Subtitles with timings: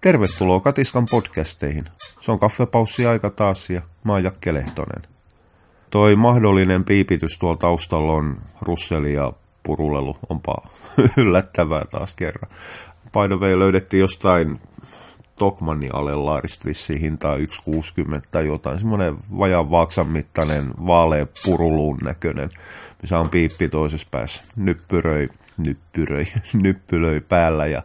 [0.00, 1.84] Tervetuloa Katiskan podcasteihin.
[2.20, 5.02] Se on kaffepaussi aika taas ja mä oon Jakke Lehtonen.
[5.90, 9.32] Toi mahdollinen piipitys tuolla taustalla on Russeli ja
[9.62, 10.16] Purulelu.
[10.28, 10.54] Onpa
[11.16, 12.50] yllättävää taas kerran.
[13.40, 14.60] Way, löydettiin jostain
[15.38, 17.42] Tokmanni alelaarista vissiin hintaa 1,60
[18.30, 18.78] tai jotain.
[18.78, 22.50] Semmoinen vajaan vaaksan mittainen vaalea puruluun näköinen,
[23.02, 24.44] missä on piippi toisessa päässä.
[24.56, 25.28] Nyppyröi,
[25.58, 26.24] nyppyröi,
[26.62, 27.82] nyppylöi päällä ja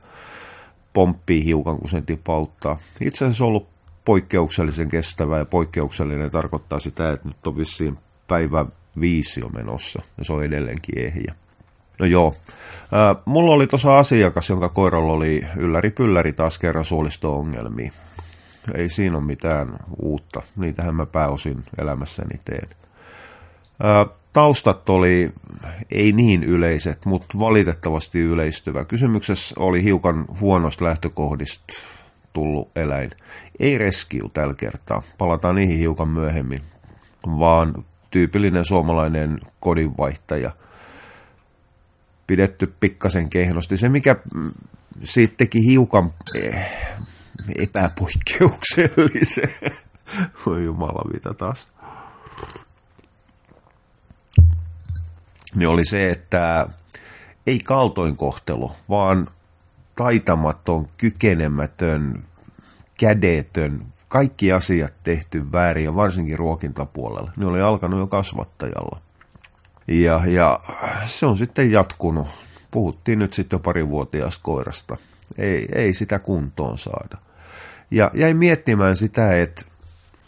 [0.95, 2.77] pomppii hiukan, kun sen tipauttaa.
[3.01, 3.67] Itse asiassa on ollut
[4.05, 8.65] poikkeuksellisen kestävä ja poikkeuksellinen tarkoittaa sitä, että nyt on vissiin päivä
[8.99, 11.35] viisi jo menossa ja se on edelleenkin ehjä.
[11.99, 12.35] No joo.
[13.25, 17.91] Mulla oli tuossa asiakas, jonka koiralla oli ylläri pylläri taas kerran suolisto-ongelmia.
[18.75, 20.41] Ei siinä ole mitään uutta.
[20.57, 22.69] Niitähän mä pääosin elämässäni teen.
[24.35, 25.33] Taustat oli
[25.91, 28.85] ei niin yleiset, mutta valitettavasti yleistyvä.
[28.85, 31.73] Kysymyksessä oli hiukan huonoista lähtökohdista
[32.33, 33.11] tullut eläin.
[33.59, 36.61] Ei reskiu tällä kertaa, palataan niihin hiukan myöhemmin,
[37.27, 40.51] vaan tyypillinen suomalainen kodinvaihtaja.
[42.27, 43.77] Pidetty pikkasen kehnosti.
[43.77, 44.15] Se, mikä
[45.03, 46.71] siitä teki hiukan eh,
[47.59, 49.55] epäpoikkeuksellisen.
[50.45, 51.74] Voi jumala, mitä taas.
[55.55, 56.67] Niin oli se, että
[57.47, 59.27] ei kaltoinkohtelu, vaan
[59.95, 62.23] taitamaton, kykenemätön,
[62.99, 67.31] kädetön, kaikki asiat tehty väärin ja varsinkin ruokintapuolella.
[67.37, 68.99] Ne oli alkanut jo kasvattajalla.
[69.87, 70.59] Ja, ja
[71.05, 72.27] se on sitten jatkunut.
[72.71, 74.97] Puhuttiin nyt sitten jo vuotias koirasta.
[75.37, 77.17] Ei, ei sitä kuntoon saada.
[77.91, 79.65] Ja jäi miettimään sitä, että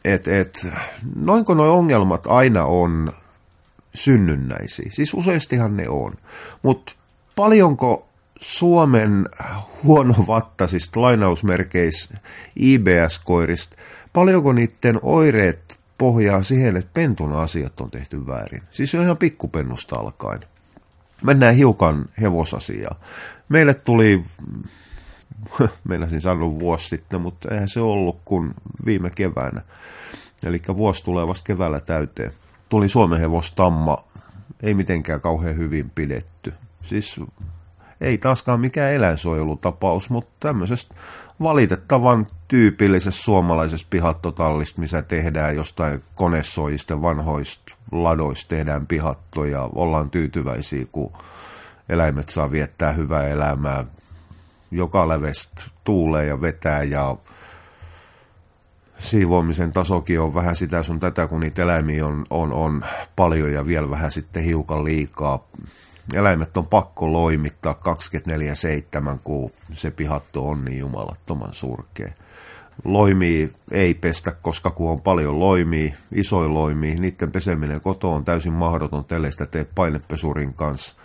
[0.06, 0.68] et, et,
[1.16, 3.14] noinko nuo ongelmat aina on
[3.98, 4.90] synnynnäisiä.
[4.90, 6.14] Siis useastihan ne on.
[6.64, 6.94] Mutta
[7.36, 8.08] paljonko
[8.40, 9.30] Suomen
[9.84, 12.18] huonovattasista lainausmerkeistä
[12.56, 13.76] IBS-koirista,
[14.14, 18.62] paljonko niiden oireet pohjaa siihen, että pentun asiat on tehty väärin.
[18.72, 20.42] Siis on ihan pikkupennusta alkaen.
[21.24, 23.00] Mennään hiukan hevosasiaa.
[23.50, 24.24] Meille tuli,
[25.90, 28.54] meinasin sanoa vuosi sitten, mutta eihän se ollut kuin
[28.86, 29.62] viime keväänä.
[30.44, 32.32] Eli vuosi tulee vasta keväällä täyteen
[32.70, 33.98] tuli Suomen hevostamma,
[34.64, 36.54] ei mitenkään kauhean hyvin pidetty.
[36.82, 37.20] Siis
[38.02, 40.96] ei taaskaan mikään eläinsuojelutapaus, mutta tämmöisestä
[41.42, 50.86] valitettavan tyypillisessä suomalaisessa pihattotallista, missä tehdään jostain konesoista vanhoista ladoista tehdään pihatto ja ollaan tyytyväisiä,
[50.92, 51.14] kun
[51.90, 53.86] eläimet saa viettää hyvää elämää.
[54.72, 57.16] Joka levestä tuulee ja vetää ja
[59.00, 62.86] siivoamisen tasokin on vähän sitä sun tätä, kun niitä eläimiä on, on, on
[63.16, 65.48] paljon ja vielä vähän sitten hiukan liikaa.
[66.14, 67.80] Eläimet on pakko loimittaa
[69.14, 72.12] 24-7, kun se pihatto on niin jumalattoman surkea.
[72.84, 78.54] Loimii ei pestä, koska kun on paljon loimia, isoja loimia, niiden peseminen kotoa on täysin
[78.54, 80.96] mahdoton, ellei sitä tee painepesurin kanssa,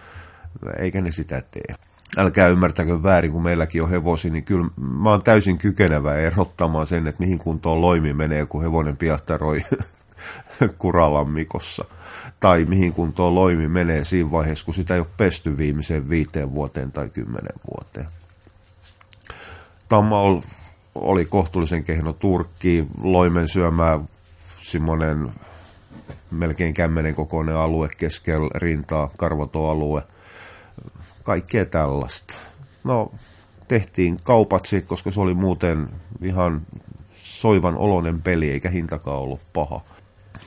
[0.79, 1.75] eikä ne sitä tee
[2.17, 4.69] älkää ymmärtäkö väärin, kun meilläkin on hevosi, niin kyllä
[5.03, 9.63] mä oon täysin kykenevä erottamaan sen, että mihin kuntoon loimi menee, kun hevonen piahtaroi
[10.79, 11.85] kuralammikossa.
[12.41, 16.93] Tai mihin kuntoon loimi menee siinä vaiheessa, kun sitä ei ole pesty viimeiseen viiteen vuoteen
[16.93, 18.07] tai kymmenen vuoteen.
[19.89, 20.17] Tamma
[20.95, 24.01] oli kohtuullisen kehno turkki, loimen syömää
[24.61, 25.33] semmoinen
[26.31, 30.03] melkein kämmenen kokoinen alue keskellä rintaa, karvotoalue–
[31.23, 32.35] kaikkea tällaista.
[32.85, 33.13] No,
[33.69, 35.89] tehtiin kaupat siitä, koska se oli muuten
[36.23, 36.63] ihan
[37.13, 39.81] soivan oloinen peli, eikä hintakaan ollut paha.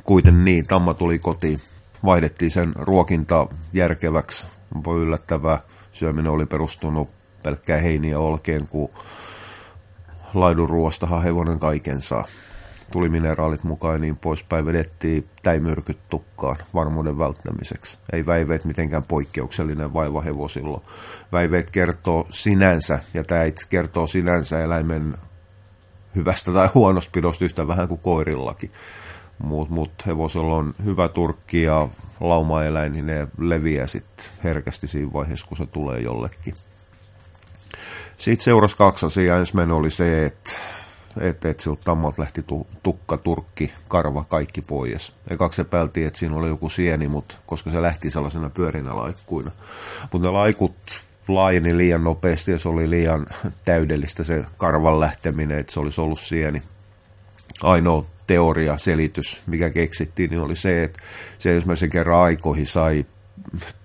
[0.03, 1.59] Kuiten niin, Tamma tuli kotiin,
[2.05, 4.47] vaihdettiin sen ruokinta järkeväksi.
[4.75, 7.09] Onpa yllättävää, syöminen oli perustunut
[7.43, 8.89] pelkkää heiniä olkeen, kun
[10.33, 12.25] laidun ruoastahan hevonen kaiken saa
[12.91, 17.99] tuli mineraalit mukaan ja niin poispäin, vedettiin täimyrkyt tukkaan varmuuden välttämiseksi.
[18.13, 20.81] Ei väiveet mitenkään poikkeuksellinen vaiva hevosilla.
[21.31, 25.17] Väiveet kertoo sinänsä, ja täit kertoo sinänsä eläimen
[26.15, 28.71] hyvästä tai huonosta pidosta yhtä vähän kuin koirillakin.
[29.43, 31.87] Mutta mut hevosilla on hyvä turkki ja
[32.19, 36.55] laumaeläin, niin ne leviää sitten herkästi siinä vaiheessa, kun se tulee jollekin.
[38.17, 39.39] Sitten seurasi kaksi asiaa.
[39.39, 40.51] Ensimmäinen oli se, että
[41.21, 45.13] että et siltä tammalta lähti tu, tukka, turkki, karva, kaikki pois.
[45.29, 49.51] Ekaksi epäiltiin, että siinä oli joku sieni, mutta koska se lähti sellaisena pyörinä laikkuina.
[50.11, 50.75] Mutta ne laikut
[51.27, 53.27] laajeni liian nopeasti ja se oli liian
[53.65, 56.61] täydellistä se karvan lähteminen, että se olisi ollut sieni.
[57.63, 60.99] Ainoa teoria, selitys, mikä keksittiin, niin oli se, että
[61.37, 63.05] se ensimmäisen kerran aikoihin sai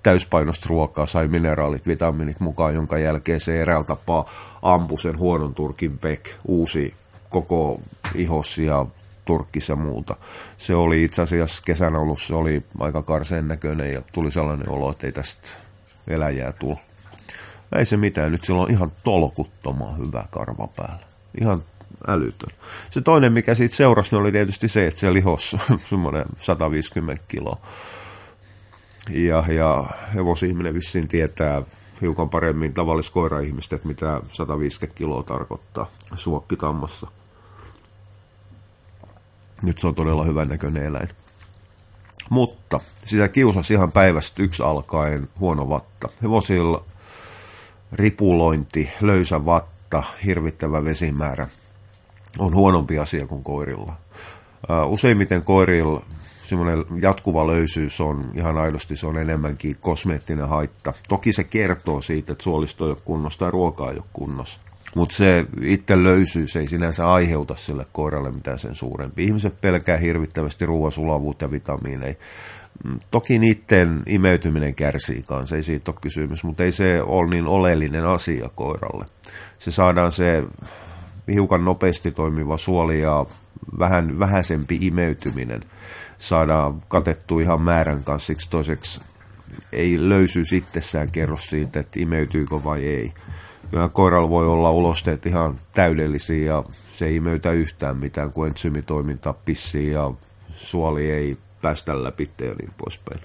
[0.02, 4.30] täyspainosta ruokaa, sai mineraalit, vitamiinit mukaan, jonka jälkeen se eräällä tapaa
[4.62, 6.94] ampui sen huonon turkin pek, uusi
[7.30, 7.80] koko
[8.14, 8.86] ihos ja
[9.24, 10.16] turkkis ja muuta.
[10.58, 14.90] Se oli itse asiassa kesän alussa, se oli aika karseen näköinen ja tuli sellainen olo,
[14.90, 15.48] että ei tästä
[16.08, 16.78] eläjää tule.
[17.76, 21.06] Ei se mitään, nyt sillä on ihan tolkuttoman hyvä karva päällä.
[21.40, 21.62] Ihan
[22.08, 22.50] älytön.
[22.90, 25.58] Se toinen, mikä siitä seurasi, oli tietysti se, että se lihossa
[25.90, 27.60] semmoinen 150 kiloa.
[29.10, 29.84] Ja, ja
[30.14, 31.62] hevosihminen vissiin tietää
[32.00, 37.19] hiukan paremmin tavalliskoira-ihmistä, että mitä 150 kiloa tarkoittaa suokkitammassa.
[39.62, 41.08] Nyt se on todella hyvän näköinen eläin.
[42.30, 46.08] Mutta sitä kiusasi ihan päivästä yksi alkaen huono vatta.
[46.22, 46.84] Hevosilla
[47.92, 51.48] ripulointi, löysä vatta, hirvittävä vesimäärä
[52.38, 53.92] on huonompi asia kuin koirilla.
[54.86, 56.02] Useimmiten koirilla
[56.44, 60.92] semmoinen jatkuva löysyys on ihan aidosti, se on enemmänkin kosmeettinen haitta.
[61.08, 64.60] Toki se kertoo siitä, että suolisto ei ole kunnossa tai ruoka ei ole kunnossa.
[64.96, 69.24] Mutta se itse löysyys ei sinänsä aiheuta sille koiralle mitään sen suurempi.
[69.24, 72.14] Ihmiset pelkää hirvittävästi ruoan sulavuutta ja vitamiineja.
[72.84, 77.46] Mm, toki niiden imeytyminen kärsii kanssa, ei siitä ole kysymys, mutta ei se ole niin
[77.46, 79.06] oleellinen asia koiralle.
[79.58, 80.44] Se saadaan se
[81.32, 83.26] hiukan nopeasti toimiva suoli ja
[83.78, 85.60] vähän vähäisempi imeytyminen
[86.18, 88.26] saadaan katettua ihan määrän kanssa.
[88.26, 89.00] Siksi toiseksi
[89.72, 93.12] ei löysyys itsessään kerro siitä, että imeytyykö vai ei.
[93.92, 99.90] Koiralla voi olla ulosteet ihan täydellisiä ja se ei imeytä yhtään mitään, kun entsymitoiminta pissii
[99.90, 100.10] ja
[100.50, 103.20] suoli ei päästä läpi ja niin poispäin.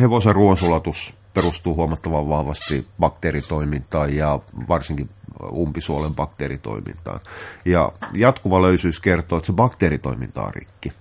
[0.00, 5.10] Hevosen ruoansulatus perustuu huomattavan vahvasti bakteeritoimintaan ja varsinkin
[5.52, 7.20] umpisuolen bakteeritoimintaan.
[7.64, 10.92] Ja jatkuva löysyys kertoo, että se bakteeritoiminta on rikki.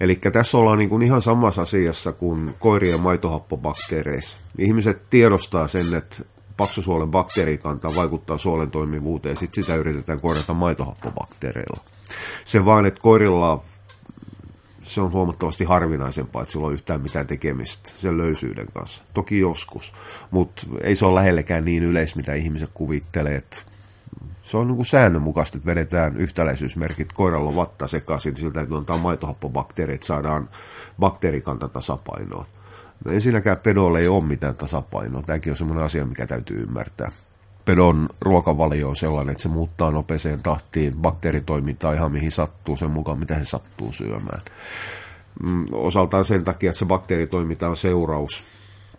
[0.00, 4.38] Eli tässä ollaan niin kuin ihan samassa asiassa kuin koirien maitohappobakteereissa.
[4.58, 6.16] Ihmiset tiedostaa sen, että
[6.60, 11.80] paksusuolen bakteerikanta vaikuttaa suolen toimivuuteen, ja sitten sitä yritetään korjata maitohappobakteereilla.
[12.44, 13.64] Se vaan, että koirilla
[14.82, 19.04] se on huomattavasti harvinaisempaa, että sillä on yhtään mitään tekemistä sen löysyyden kanssa.
[19.14, 19.94] Toki joskus,
[20.30, 23.42] mutta ei se ole lähellekään niin yleis, mitä ihmiset kuvittelee,
[24.42, 30.02] se on niin kuin säännönmukaista, että vedetään yhtäläisyysmerkit koiralla vatta sekaisin, siltä täytyy antaa maitohappobakteerit,
[30.02, 30.48] saadaan
[30.98, 32.46] bakteerikanta tasapainoon.
[33.04, 35.22] No ensinnäkään pedolle ei ole mitään tasapainoa.
[35.22, 37.12] Tämäkin on semmoinen asia, mikä täytyy ymmärtää.
[37.64, 43.18] Pedon ruokavalio on sellainen, että se muuttaa nopeeseen tahtiin bakteeritoimintaa ihan mihin sattuu sen mukaan,
[43.18, 44.42] mitä se sattuu syömään.
[45.42, 48.44] Mm, osaltaan sen takia, että se bakteeritoiminta on seuraus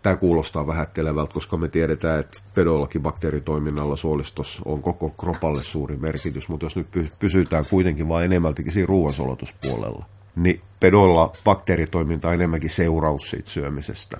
[0.02, 6.48] Tämä kuulostaa vähättelevältä, koska me tiedetään, että pedoillakin bakteeritoiminnalla suolistossa on koko kropalle suuri merkitys,
[6.48, 6.86] mutta jos nyt
[7.18, 10.04] pysytään kuitenkin vain enemmältikin siinä ruoansolotuspuolella,
[10.36, 14.16] niin pedoilla bakteeritoiminta on enemmänkin seuraus siitä syömisestä.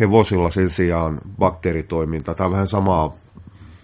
[0.00, 3.14] Hevosilla sen sijaan bakteeritoiminta, tämä on vähän samaa,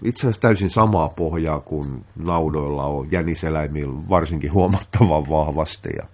[0.04, 5.88] itse asiassa täysin samaa pohjaa kuin naudoilla on jäniseläimillä varsinkin huomattavan vahvasti.
[5.96, 6.06] Ja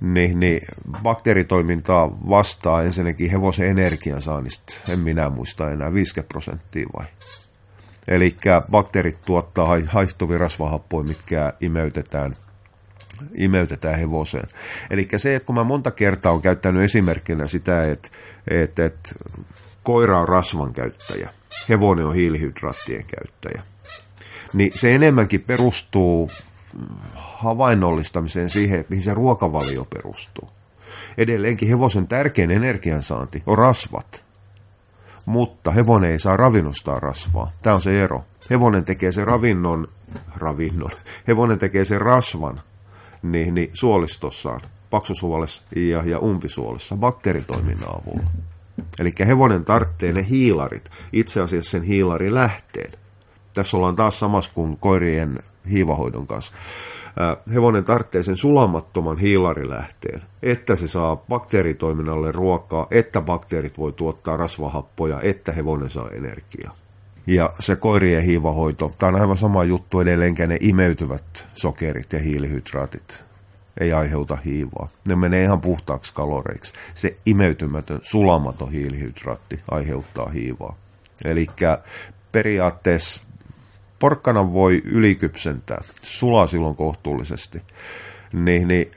[0.00, 0.60] niin, niin
[1.02, 7.06] bakteeritoimintaa vastaa ensinnäkin hevosen energiansaannista, en minä muista enää, 50 prosenttia vai?
[8.08, 8.36] Eli
[8.70, 12.36] bakteerit tuottaa haihtuvia rasvahappoja, mitkä imeytetään,
[13.34, 14.48] imeytetään hevoseen.
[14.90, 18.08] Eli se, että kun mä monta kertaa olen käyttänyt esimerkkinä sitä, että,
[18.48, 19.10] että, että
[19.82, 21.30] koira on rasvan käyttäjä,
[21.68, 23.62] hevonen on hiilihydraattien käyttäjä,
[24.52, 26.30] niin se enemmänkin perustuu
[27.14, 30.48] havainnollistamiseen siihen, mihin se ruokavalio perustuu.
[31.18, 34.24] Edelleenkin hevosen tärkein energiansaanti on rasvat,
[35.26, 37.52] mutta hevonen ei saa ravinnostaa rasvaa.
[37.62, 38.24] Tämä on se ero.
[38.50, 39.88] Hevonen tekee sen ravinnon,
[40.36, 40.90] ravinnon,
[41.28, 42.60] hevonen tekee sen rasvan
[43.22, 44.60] niin, niin suolistossaan,
[44.90, 48.26] paksusuolessa ja, ja umpisuolessa bakteeritoiminnan avulla.
[48.98, 52.92] Eli hevonen tarvitsee ne hiilarit, itse asiassa sen hiilarin lähteen.
[53.54, 55.38] Tässä ollaan taas samassa kuin koirien
[55.70, 56.52] hiivahoidon kanssa.
[57.54, 65.20] Hevonen tarvitsee sen sulamattoman hiilarilähteen, että se saa bakteeritoiminnalle ruokaa, että bakteerit voi tuottaa rasvahappoja,
[65.20, 66.74] että hevonen saa energiaa.
[67.26, 73.24] Ja se koirien hiivahoito, tämä on aivan sama juttu edelleenkään ne imeytyvät sokerit ja hiilihydraatit
[73.80, 74.88] ei aiheuta hiivaa.
[75.08, 76.74] Ne menee ihan puhtaaksi kaloreiksi.
[76.94, 80.76] Se imeytymätön, sulamaton hiilihydraatti aiheuttaa hiivaa.
[81.24, 81.46] Eli
[82.32, 83.22] periaatteessa
[83.98, 87.62] porkkana voi ylikypsentää, sulaa silloin kohtuullisesti,
[88.32, 88.90] niin, niin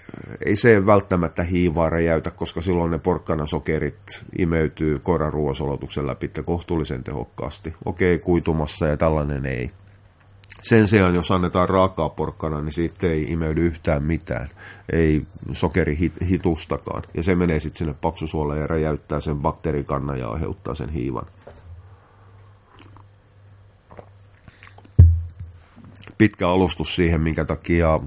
[0.46, 7.74] ei se välttämättä hiivaa räjäytä, koska silloin ne porkkanasokerit imeytyy koiran ruoasolotuksen läpi kohtuullisen tehokkaasti.
[7.86, 9.72] Okei, kuitumassa ja tällainen ei.
[10.62, 14.50] Sen sijaan, jos annetaan raakaa porkkana, niin siitä ei imeydy yhtään mitään.
[14.92, 17.04] Ei sokerihitustakaan.
[17.14, 21.26] Ja se menee sitten sinne paksusuoleen ja räjäyttää sen bakteerikannan ja aiheuttaa sen hiivan.
[26.18, 28.00] Pitkä alustus siihen, minkä takia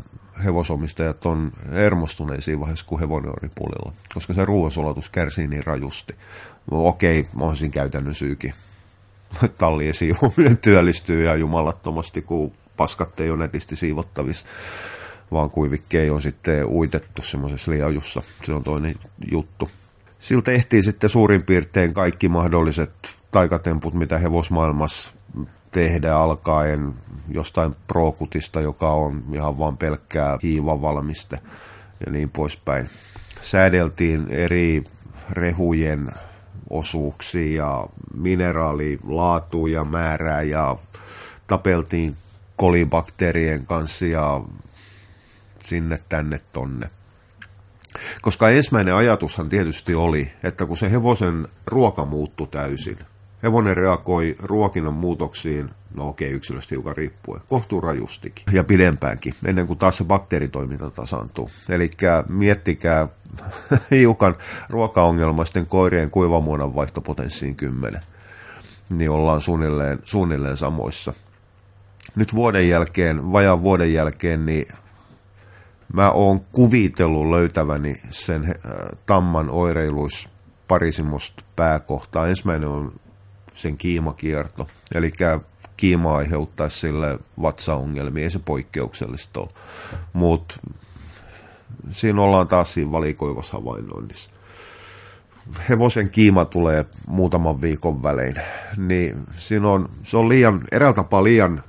[0.45, 6.15] hevosomistajat on hermostuneet siinä vaiheessa, kun hevonen on ripulilla, koska se ruoansulatus kärsii niin rajusti.
[6.71, 8.55] No, okei, on siinä käytännön syykin.
[9.59, 9.95] Tallien
[10.63, 14.47] työllistyy ja jumalattomasti, kun paskat ei ole netisti siivottavissa,
[15.33, 18.23] vaan kuivikkeen on sitten uitettu semmoisessa liajussa.
[18.45, 18.95] Se on toinen
[19.31, 19.71] juttu.
[20.19, 25.13] Sillä tehtiin sitten suurin piirtein kaikki mahdolliset taikatemput, mitä hevosmaailmassa
[25.73, 26.95] tehdä alkaen
[27.31, 31.39] jostain prokutista, joka on ihan vain pelkkää hiivavalmiste
[32.07, 32.89] ja niin poispäin.
[33.43, 34.85] Säädeltiin eri
[35.31, 36.09] rehujen
[36.71, 40.77] osuuksia ja mineraalilaatuja ja määrää ja
[41.47, 42.17] tapeltiin
[42.57, 44.41] kolibakteerien kanssa ja
[45.61, 46.91] sinne tänne tonne.
[48.23, 52.99] Koska ensimmäinen ajatushan tietysti oli, että kun se hevosen ruoka muuttui täysin,
[53.43, 59.79] hevonen reagoi ruokinnan muutoksiin, no okei, yksilöstä hiukan riippuen, kohtuu rajustikin ja pidempäänkin, ennen kuin
[59.79, 61.51] taas se bakteeritoiminta tasaantuu.
[61.69, 61.91] Eli
[62.29, 63.09] miettikää
[63.91, 64.37] hiukan
[64.69, 68.01] ruokaongelmaisten koirien kuivamuonan vaihtopotenssiin 10,
[68.91, 71.13] niin ollaan suunnilleen, suunnilleen samoissa.
[72.17, 74.69] Nyt vuoden jälkeen, vajaan vuoden jälkeen, niin
[75.93, 78.55] mä oon kuvitellut löytäväni sen äh,
[79.07, 80.29] tamman oireiluis
[80.69, 82.29] parisimmosta pääkohtaa.
[82.29, 82.93] Ensimmäinen on
[83.59, 85.13] sen kiimakierto, eli
[85.77, 89.49] kiima aiheuttaisi sille vatsaongelmia, ei se poikkeuksellista ole.
[90.13, 90.55] Mutta
[91.91, 94.31] siinä ollaan taas siinä valikoivassa havainnoinnissa.
[95.69, 98.35] Hevosen kiima tulee muutaman viikon välein,
[98.77, 101.63] niin siinä on, se on liian, eräältä tapaa liian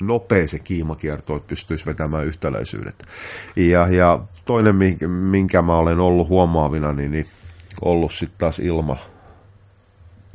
[0.00, 3.06] nopea se kiimakierto, että pystyisi vetämään yhtäläisyydet.
[3.56, 4.76] Ja, ja toinen,
[5.08, 7.26] minkä mä olen ollut huomaavina, niin, niin
[7.80, 8.96] ollut sitten taas ilma,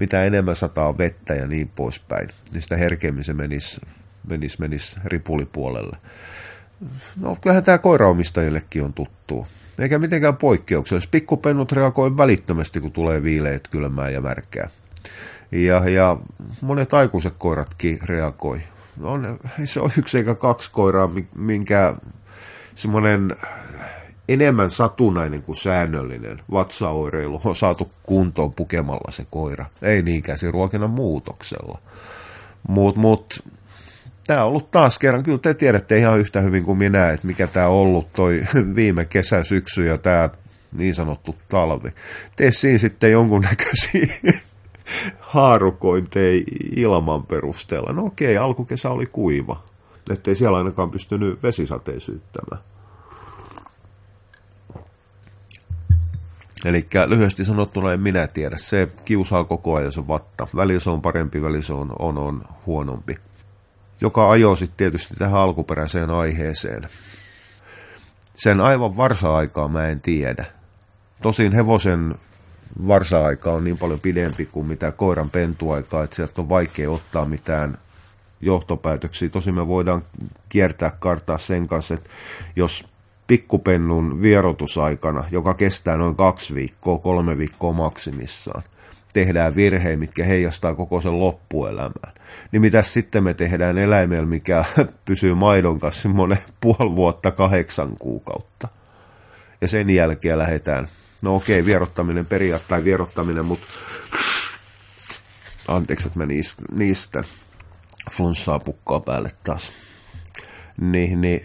[0.01, 3.81] mitä enemmän sataa vettä ja niin poispäin, niin sitä herkemmin se menisi,
[4.27, 5.98] menisi, menisi ripulipuolelle.
[7.22, 9.48] No kyllähän tämä koiraomistajillekin on tuttu.
[9.79, 11.12] Eikä mitenkään poikkeuksellista.
[11.12, 14.70] Pikkupennut reagoi välittömästi, kun tulee viileet, kylmää ja märkää.
[15.51, 16.17] Ja, ja
[16.62, 18.62] monet aikuiset koiratkin reagoi.
[19.01, 21.96] On, se on yksi eikä kaksi koiraa, minkä
[22.75, 23.36] semmoinen
[24.33, 29.65] enemmän satunnainen kuin säännöllinen vatsaoireilu on saatu kuntoon pukemalla se koira.
[29.81, 31.79] Ei niinkään se ruokinnan muutoksella.
[32.67, 33.43] Mutta mut,
[34.27, 37.47] tämä on ollut taas kerran, kyllä te tiedätte ihan yhtä hyvin kuin minä, että mikä
[37.47, 38.41] tämä on ollut toi
[38.75, 40.29] viime kesä, syksy ja tämä
[40.73, 41.89] niin sanottu talvi.
[42.35, 44.07] Tee siinä sitten jonkunnäköisiä
[45.19, 46.43] haarukointeja
[46.75, 47.93] ilman perusteella.
[47.93, 49.63] No okei, alkukesä oli kuiva,
[50.11, 52.01] ettei siellä ainakaan pystynyt vesisateen
[56.65, 58.58] Eli lyhyesti sanottuna en minä tiedä.
[58.58, 60.48] Se kiusaa koko ajan se vatta.
[60.56, 63.18] Välillä se on parempi, välillä se on, on, on huonompi.
[64.01, 66.84] Joka ajoi sitten tietysti tähän alkuperäiseen aiheeseen.
[68.36, 70.46] Sen aivan varsa-aikaa mä en tiedä.
[71.22, 72.15] Tosin hevosen
[72.88, 77.77] varsa-aika on niin paljon pidempi kuin mitä koiran pentuaikaa, että sieltä on vaikea ottaa mitään
[78.41, 79.30] johtopäätöksiä.
[79.30, 80.03] Tosin me voidaan
[80.50, 82.10] kiertää kartaa sen kanssa, että
[82.56, 82.90] jos
[83.31, 88.63] pikkupennun vierotusaikana, joka kestää noin kaksi viikkoa, kolme viikkoa maksimissaan,
[89.13, 92.13] tehdään virheitä, mitkä heijastaa koko sen loppuelämään.
[92.51, 94.65] Niin mitä sitten me tehdään eläimellä, mikä
[95.05, 98.67] pysyy maidon kanssa semmoinen puoli vuotta, kahdeksan kuukautta.
[99.61, 100.88] Ja sen jälkeen lähdetään,
[101.21, 103.65] no okei, vierottaminen periaatteessa vierottaminen, mutta
[105.67, 107.23] anteeksi, että mä niistä, niistä
[108.11, 109.71] flunssaa pukkaa päälle taas.
[110.81, 111.41] Niin, niin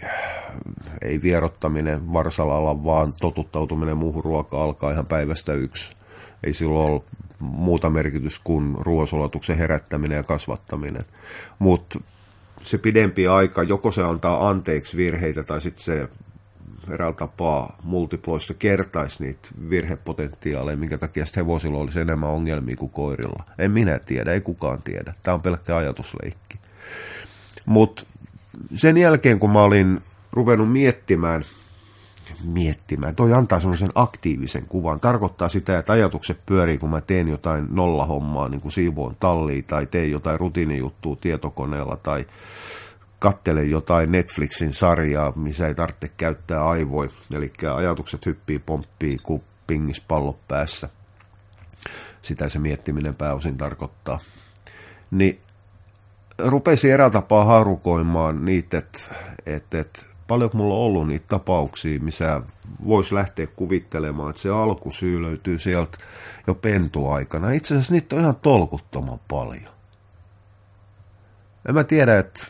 [1.07, 5.95] ei vierottaminen varsalalla, vaan totuttautuminen muuhun ruokaan alkaa ihan päivästä yksi.
[6.43, 7.01] Ei silloin ole
[7.39, 11.05] muuta merkitys kuin ruoansulatuksen herättäminen ja kasvattaminen.
[11.59, 11.99] Mutta
[12.61, 16.09] se pidempi aika, joko se antaa anteeksi virheitä tai sitten se
[16.89, 23.43] eräällä tapaa multiploissa kertaisi niitä virhepotentiaaleja, minkä takia sitten hevosilla olisi enemmän ongelmia kuin koirilla.
[23.57, 25.13] En minä tiedä, ei kukaan tiedä.
[25.23, 26.59] Tämä on pelkkä ajatusleikki.
[27.65, 28.03] Mutta
[28.75, 30.01] sen jälkeen, kun mä olin
[30.37, 31.43] ruvennut miettimään,
[32.43, 33.15] miettimään.
[33.15, 34.99] Toi antaa semmoisen aktiivisen kuvan.
[34.99, 39.85] Tarkoittaa sitä, että ajatukset pyörii, kun mä teen jotain nollahommaa, niin kuin siivoon talliin tai
[39.85, 42.25] teen jotain rutiinijuttua tietokoneella tai
[43.19, 47.09] kattele jotain Netflixin sarjaa, missä ei tarvitse käyttää aivoja.
[47.33, 50.89] Eli ajatukset hyppii, pomppii, kun pingis pallo päässä.
[52.21, 54.19] Sitä se miettiminen pääosin tarkoittaa.
[55.11, 55.39] Niin
[56.37, 58.99] rupesi erää tapaa harukoimaan niitä, että
[59.45, 62.41] et, et, Paljon mulla on ollut niitä tapauksia, missä
[62.85, 65.97] voisi lähteä kuvittelemaan, että se alkusyy löytyy sieltä
[66.47, 67.51] jo pentuaikana.
[67.51, 69.71] Itse asiassa niitä on ihan tolkuttoman paljon.
[71.69, 72.47] En mä tiedä, että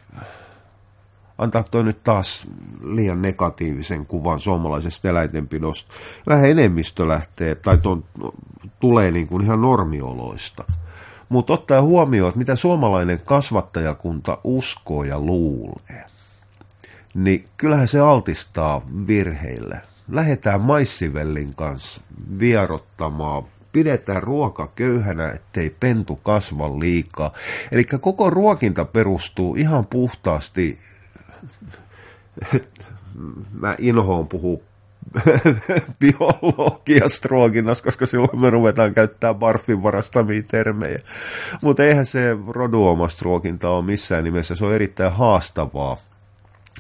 [1.38, 2.48] antaa toi nyt taas
[2.84, 5.94] liian negatiivisen kuvan suomalaisesta eläintenpidosta.
[6.28, 8.34] Vähän enemmistö lähtee, tai ton, no,
[8.80, 10.64] tulee niin kuin ihan normioloista.
[11.30, 16.06] Mutta ottaa huomioon, että mitä suomalainen kasvattajakunta uskoo ja luulee–
[17.18, 19.82] niin kyllähän se altistaa virheille.
[20.12, 22.02] Lähetään maissivellin kanssa
[22.40, 27.32] vierottamaan pidetään ruoka köyhänä, ettei pentu kasva liikaa.
[27.72, 30.80] Eli koko ruokinta perustuu ihan puhtaasti,
[33.62, 34.60] mä inhoon puhua
[36.00, 41.00] biologiasta ruokinnassa, koska silloin me ruvetaan käyttää barfin varastamia termejä.
[41.62, 45.98] Mutta eihän se roduomasta ruokinta ole missään nimessä, se on erittäin haastavaa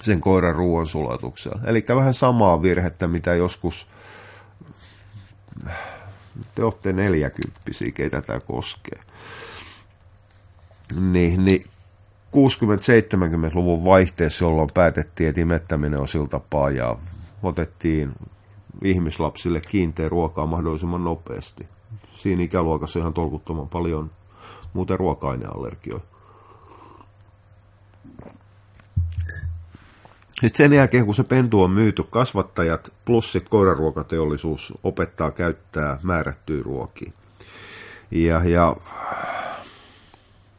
[0.01, 1.61] sen koiran ruoan sulatuksella.
[1.65, 3.87] Eli vähän samaa virhettä, mitä joskus
[6.55, 8.99] te olette neljäkymppisiä, keitä tämä koskee.
[10.95, 11.65] Niin, niin
[12.31, 16.97] 60-70-luvun vaihteessa, jolloin päätettiin, että imettäminen on sillä tapaa ja
[17.43, 18.13] otettiin
[18.83, 21.67] ihmislapsille kiinteä ruokaa mahdollisimman nopeasti.
[22.11, 24.11] Siinä ikäluokassa ihan tolkuttoman paljon
[24.73, 26.16] muuten ruoka-aineallergioita.
[30.41, 36.63] Sitten sen jälkeen, kun se pentu on myyty, kasvattajat plus sitten koiraruokateollisuus opettaa käyttää määrättyä
[36.63, 37.11] ruokia.
[38.11, 38.75] Ja, ja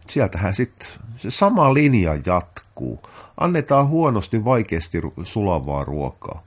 [0.09, 3.01] sieltähän sitten se sama linja jatkuu.
[3.41, 6.43] Annetaan huonosti, vaikeasti sulavaa ruokaa.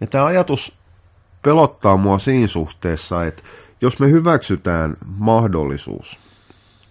[0.00, 0.72] Ja tämä ajatus
[1.42, 3.42] pelottaa mua siinä suhteessa, että
[3.80, 6.18] jos me hyväksytään mahdollisuus,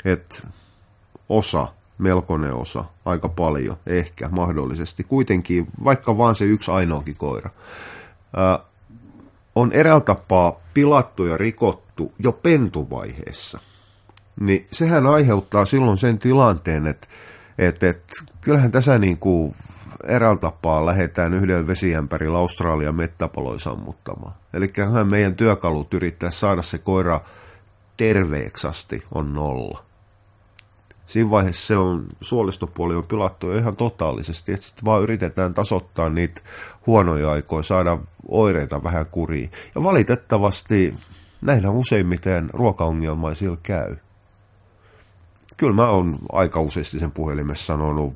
[0.06, 0.48] että
[1.30, 1.68] osa–
[2.00, 5.04] melkoinen osa, aika paljon, ehkä, mahdollisesti.
[5.04, 7.50] Kuitenkin, vaikka vaan se yksi ainoakin koira.
[8.36, 8.60] Ää,
[9.56, 13.60] on eräällä tapaa pilattu ja rikottu jo pentuvaiheessa.
[14.40, 17.08] Niin sehän aiheuttaa silloin sen tilanteen, että
[17.58, 18.04] et, et,
[18.42, 19.56] kyllähän tässä niin kuin
[20.04, 24.34] eräällä tapaa lähdetään yhdellä vesijämpärillä Australian mettäpaloja sammuttamaan.
[24.54, 27.22] Eli meidän työkalut yrittää saada se koira
[27.98, 29.89] terveeksi asti on nolla
[31.10, 36.42] siinä vaiheessa se on, suolistopuoli on pilattu ihan totaalisesti, että sitten vaan yritetään tasoittaa niitä
[36.88, 39.52] huonoja aikoja, saada oireita vähän kuriin.
[39.76, 40.94] Ja valitettavasti
[41.42, 43.96] näinhän useimmiten ruokaongelmaisilla käy.
[45.58, 48.14] Kyllä mä oon aika useasti sen puhelimessa sanonut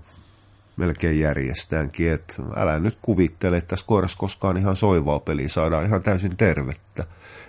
[0.78, 6.04] melkein järjestäänkin, että älä nyt kuvittele, että tässä koirassa koskaan ihan soivaa peliä saadaan ihan
[6.04, 7.04] täysin tervettä.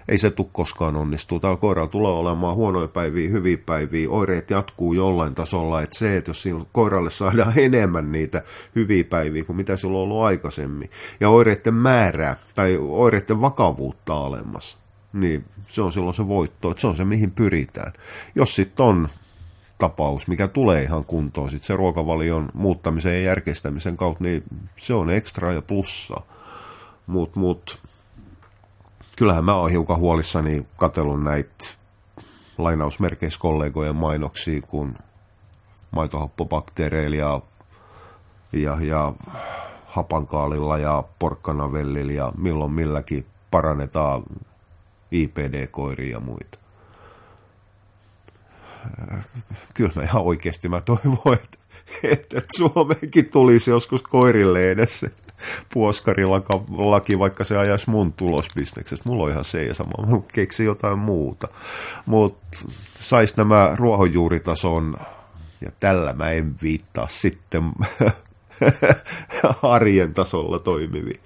[0.08, 1.40] Ei se tule koskaan onnistua.
[1.40, 5.82] Tällä koiralla tulee olemaan huonoja päiviä, hyviä päiviä, oireet jatkuu jollain tasolla.
[5.82, 8.42] Että se, että jos koiralle saadaan enemmän niitä
[8.76, 14.78] hyviä päiviä kuin mitä sillä on ollut aikaisemmin, ja oireiden määrää tai oireiden vakavuutta alemmas,
[15.12, 17.92] niin se on silloin se voitto, että se on se mihin pyritään.
[18.34, 19.08] Jos sitten on
[19.78, 24.42] tapaus, mikä tulee ihan kuntoon sitten se ruokavalion muuttamisen ja järkeistämisen kautta, niin
[24.76, 26.20] se on ekstra ja plussa.
[27.06, 27.78] Mutta mut,
[29.16, 31.64] kyllähän mä oon hiukan huolissani katelun näitä
[32.58, 34.94] lainausmerkeissä kollegojen mainoksia, kun
[35.90, 37.40] maitohappobakteereilla ja,
[38.52, 39.12] ja, ja
[39.87, 44.22] hapankaalilla ja porkkanavellilla ja milloin milläkin parannetaan
[45.10, 46.63] IPD-koiria ja muita
[49.75, 51.59] kyllä mä ihan oikeasti mä toivon, että,
[52.12, 55.11] että Suomeenkin tulisi joskus koirille edes se
[55.75, 59.03] puoskarilaki, vaikka se ajaisi mun tulosbisneksessä.
[59.07, 61.49] Mulla on ihan se ja sama, mä keksin jotain muuta.
[62.07, 62.59] Mutta
[62.99, 64.97] sais nämä ruohonjuuritason,
[65.61, 67.73] ja tällä mä en viittaa sitten
[69.62, 71.20] arjen tasolla toimiviin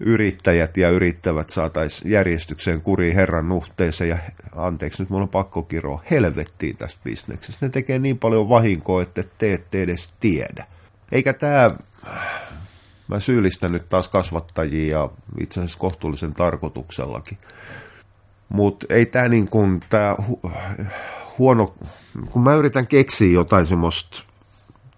[0.00, 4.18] yrittäjät ja yrittävät saataisiin järjestykseen kuriin Herran nuhteeseen ja
[4.56, 7.66] anteeksi, nyt mulla on pakko kiroa helvettiin tästä bisneksestä.
[7.66, 10.66] Ne tekee niin paljon vahinkoa, että te ette edes tiedä.
[11.12, 11.70] Eikä tämä,
[13.08, 17.38] mä syyllistän nyt taas kasvattajia ja itse asiassa kohtuullisen tarkoituksellakin.
[18.48, 20.50] Mutta ei tämä niin kuin, tämä hu-
[21.38, 21.74] huono,
[22.30, 24.22] kun mä yritän keksiä jotain semmoista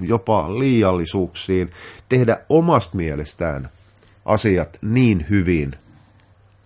[0.00, 1.70] jopa liiallisuuksiin,
[2.08, 3.68] tehdä omasta mielestään
[4.24, 5.72] asiat niin hyvin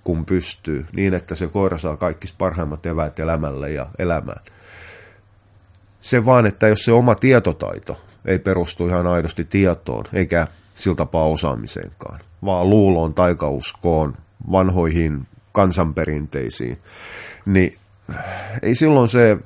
[0.04, 4.42] kuin pystyy, niin että se koira saa kaikki parhaimmat eväät elämälle ja elämään.
[6.00, 11.24] Se vaan, että jos se oma tietotaito ei perustu ihan aidosti tietoon, eikä sillä tapaa
[11.24, 14.16] osaamiseenkaan, vaan luuloon, taikauskoon,
[14.50, 16.78] vanhoihin kansanperinteisiin,
[17.46, 17.76] niin
[18.62, 19.38] ei silloin se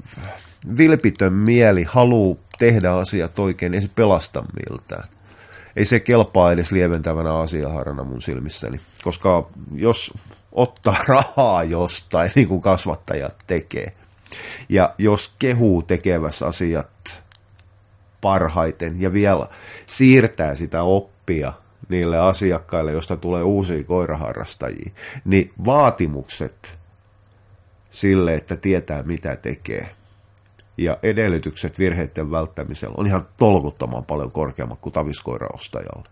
[0.79, 5.09] vilpitön mieli haluu tehdä asiat oikein, ei se pelasta miltään.
[5.77, 10.14] Ei se kelpaa edes lieventävänä asiaharana mun silmissäni, koska jos
[10.53, 13.93] ottaa rahaa jostain, niin kuin kasvattajat tekee,
[14.69, 17.25] ja jos kehuu tekevässä asiat
[18.21, 19.47] parhaiten ja vielä
[19.87, 21.53] siirtää sitä oppia
[21.88, 24.90] niille asiakkaille, josta tulee uusia koiraharrastajia,
[25.25, 26.79] niin vaatimukset
[27.90, 29.90] sille, että tietää mitä tekee,
[30.77, 36.05] ja edellytykset virheiden välttämisellä on ihan tolkuttoman paljon korkeammat kuin taviskoiraostajalla.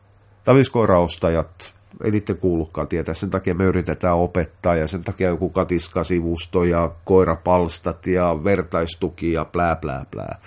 [0.44, 6.64] Taviskoiraostajat, ei niiden kuulukaan tietää, sen takia me yritetään opettaa ja sen takia joku katiskasivusto
[6.64, 10.38] ja koirapalstat ja vertaistuki ja plää plää plää.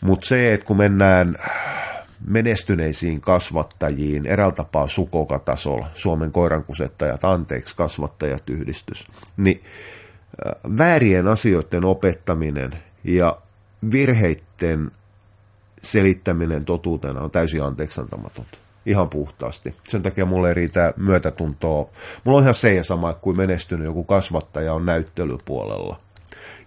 [0.00, 1.36] Mutta se, että kun mennään
[2.26, 9.64] menestyneisiin kasvattajiin, eräällä tapaa sukokatasolla, Suomen koirankusettajat, anteeksi, kasvattajat yhdistys, niin
[10.78, 12.70] väärien asioiden opettaminen
[13.04, 13.38] ja
[13.90, 14.90] virheiden
[15.82, 18.58] selittäminen totuutena on täysin anteeksiantamatonta.
[18.86, 19.74] Ihan puhtaasti.
[19.88, 21.88] Sen takia mulle ei riitä myötätuntoa.
[22.24, 25.98] Mulla on ihan se ja sama kuin menestynyt joku kasvattaja on näyttelypuolella.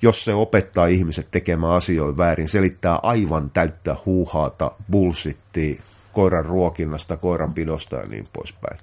[0.01, 5.81] Jos se opettaa ihmiset tekemään asioita väärin, selittää aivan täyttä huuhaata, bullshittia,
[6.13, 8.77] koiran ruokinnasta, koiran pidosta ja niin poispäin.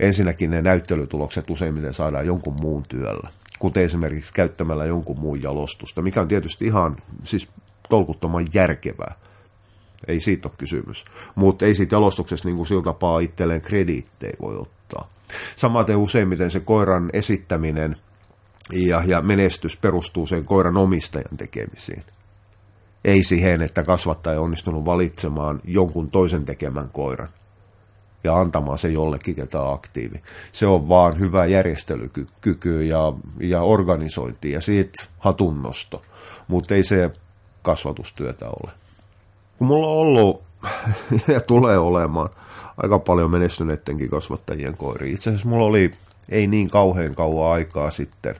[0.00, 3.30] Ensinnäkin ne näyttelytulokset useimmiten saadaan jonkun muun työllä
[3.62, 7.48] kuten esimerkiksi käyttämällä jonkun muun jalostusta, mikä on tietysti ihan siis
[7.88, 9.14] tolkuttoman järkevää.
[10.08, 11.04] Ei siitä ole kysymys.
[11.34, 15.08] Mutta ei siitä jalostuksesta niin kuin sillä tapaa itselleen krediittejä voi ottaa.
[15.56, 17.96] Samaten useimmiten se koiran esittäminen
[18.72, 22.02] ja, ja menestys perustuu sen koiran omistajan tekemisiin.
[23.04, 27.28] Ei siihen, että kasvattaja on onnistunut valitsemaan jonkun toisen tekemän koiran
[28.24, 30.22] ja antamaan se jollekin, ketä on aktiivi.
[30.52, 36.02] Se on vaan hyvä järjestelykyky ja, ja organisointi ja siitä hatunnosto,
[36.48, 37.10] mutta ei se
[37.62, 38.72] kasvatustyötä ole.
[39.58, 40.42] Kun mulla on ollut
[41.34, 42.28] ja tulee olemaan
[42.76, 45.12] aika paljon menestyneidenkin kasvattajien koiri.
[45.12, 45.92] Itse asiassa mulla oli
[46.28, 48.36] ei niin kauhean kauan aikaa sitten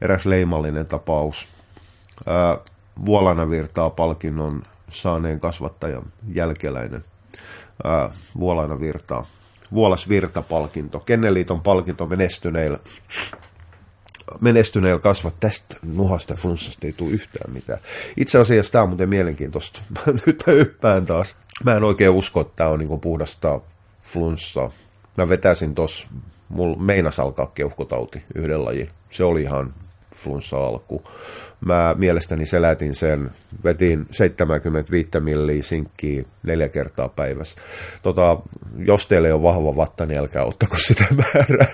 [0.00, 1.48] eräs leimallinen tapaus.
[3.04, 6.02] Vuolana virtaa palkinnon saaneen kasvattajan
[6.34, 7.04] jälkeläinen–
[7.84, 8.10] ää,
[8.40, 9.26] Vuolaina virtaa.
[9.72, 12.78] Vuolas Virta-palkinto, Kenneliiton palkinto menestyneillä,
[14.40, 17.78] menestyneillä kasvat tästä nuhasta flunssasta ei tule yhtään mitään.
[18.16, 19.82] Itse asiassa tämä on muuten mielenkiintoista.
[20.26, 21.36] Nyt mä yppään taas.
[21.64, 23.60] Mä en oikein usko, että tämä on niin puhdasta
[24.00, 24.70] flunssaa.
[25.16, 26.06] Mä vetäisin tuossa,
[26.48, 28.90] mulla meinas alkaa keuhkotauti yhden lajin.
[29.10, 29.74] Se oli ihan
[30.16, 31.02] flunssa alku.
[31.60, 33.30] Mä mielestäni selätin sen,
[33.64, 37.60] vetin 75 milliä sinkkiä neljä kertaa päivässä.
[38.02, 38.38] Tota,
[38.78, 41.68] jos teillä on vahva vatta, niin älkää ottako sitä määrää.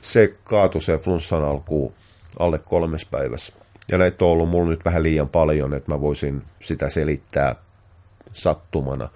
[0.00, 1.92] Se kaatui se flunssan alkuun
[2.38, 3.52] alle kolmes päivässä.
[3.92, 7.54] Ja näitä on ollut mulla nyt vähän liian paljon, että mä voisin sitä selittää
[8.32, 9.08] sattumana.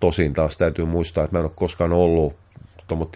[0.00, 2.36] Tosin taas täytyy muistaa, että mä en ole koskaan ollut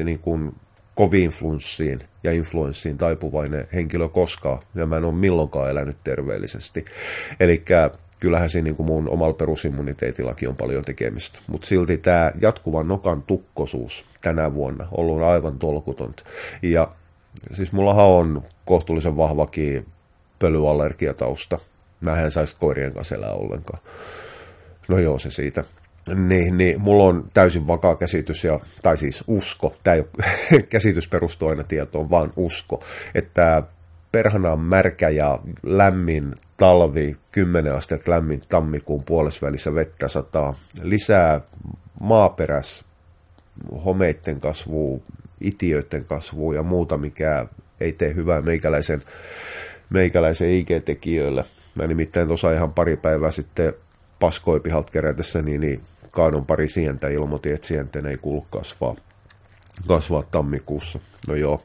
[0.04, 0.54] niin kuin
[0.94, 6.84] koviin flunssiin ja influenssiin taipuvainen henkilö koskaan, ja mä en ole milloinkaan elänyt terveellisesti.
[7.40, 7.64] Eli
[8.20, 11.38] kyllähän siinä niin kuin mun omalla perusimmuniteetillakin on paljon tekemistä.
[11.46, 16.24] Mutta silti tämä jatkuva nokan tukkosuus tänä vuonna on ollut aivan tolkutonta.
[16.62, 16.88] Ja
[17.52, 19.86] siis mullahan on kohtuullisen vahvakin
[20.38, 21.58] pölyallergiatausta.
[22.00, 23.80] Mä en saisi koirien kanssa elää ollenkaan.
[24.88, 25.64] No joo, se siitä
[26.14, 31.08] niin, niin mulla on täysin vakaa käsitys, ja, tai siis usko, tämä ei ole käsitys
[31.08, 32.84] perustuu aina tietoon, vaan usko,
[33.14, 33.62] että
[34.12, 41.40] perhana on märkä ja lämmin talvi, 10 astetta lämmin tammikuun puolesvälissä vettä sataa, lisää
[42.00, 42.84] maaperäs
[43.84, 45.00] homeiden kasvua,
[45.40, 47.46] itiöiden kasvua ja muuta, mikä
[47.80, 49.02] ei tee hyvää meikäläisen,
[49.90, 51.44] meikäläisen IG-tekijöille.
[51.74, 53.74] Mä nimittäin tuossa ihan pari päivää sitten
[54.20, 58.96] paskoi pihalta kerätessä, niin, niin kaadon pari sientä ilmoitin, että sienten ei kuulu kasvaa,
[59.88, 60.98] kasvaa tammikuussa.
[61.28, 61.62] No joo,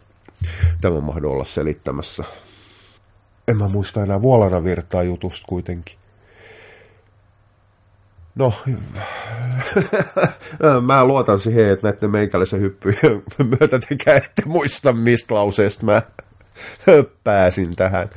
[0.81, 2.23] tämä mahdoll olla selittämässä.
[3.47, 5.95] En mä muista enää Vuolana virtaa jutusta kuitenkin.
[8.35, 8.53] No,
[10.87, 13.23] mä luotan siihen, että näiden meikäläisen hyppyjen
[13.59, 16.01] myötä tekee, ette muista mistä lauseesta mä
[17.23, 18.09] pääsin tähän.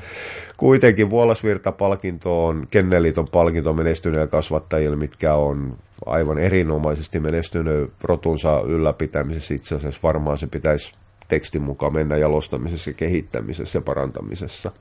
[0.57, 9.55] Kuitenkin Vuolasvirta-palkinto on Kenneliiton palkinto menestyneille kasvattajille, mitkä on aivan erinomaisesti menestynyt rotunsa ylläpitämisessä.
[9.55, 10.93] Itse asiassa varmaan se pitäisi
[11.29, 14.73] tekstin mukaan mennä jalostamisessa, kehittämisessä ja parantamisessa.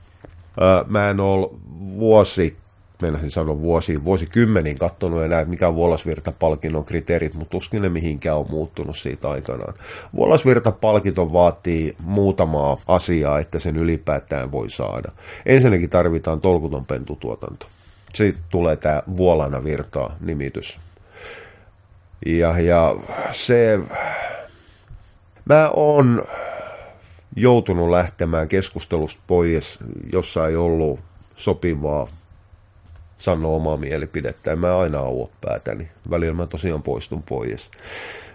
[0.86, 1.48] Mä en ole
[1.98, 2.56] vuosi
[3.02, 8.46] meinasin sanoa vuosi, vuosikymmeniin katsonut enää, mikä on Vuolasvirta-palkinnon kriteerit, mutta tuskin ne mihinkään on
[8.50, 9.74] muuttunut siitä aikanaan.
[10.14, 15.12] Vuolasvirta-palkinto vaatii muutamaa asiaa, että sen ylipäätään voi saada.
[15.46, 17.66] Ensinnäkin tarvitaan tolkuton pentutuotanto.
[18.14, 20.78] Sitten tulee tämä Vuolana virtaa nimitys.
[22.26, 22.96] Ja, ja
[23.32, 23.78] se,
[25.44, 26.24] mä oon
[27.36, 29.78] joutunut lähtemään keskustelusta pois,
[30.12, 31.00] jossa ei ollut
[31.36, 32.08] sopivaa
[33.18, 34.52] sanoa omaa mielipidettä.
[34.52, 35.88] En mä aina auo päätäni.
[36.10, 37.70] Välillä mä tosiaan poistun pois.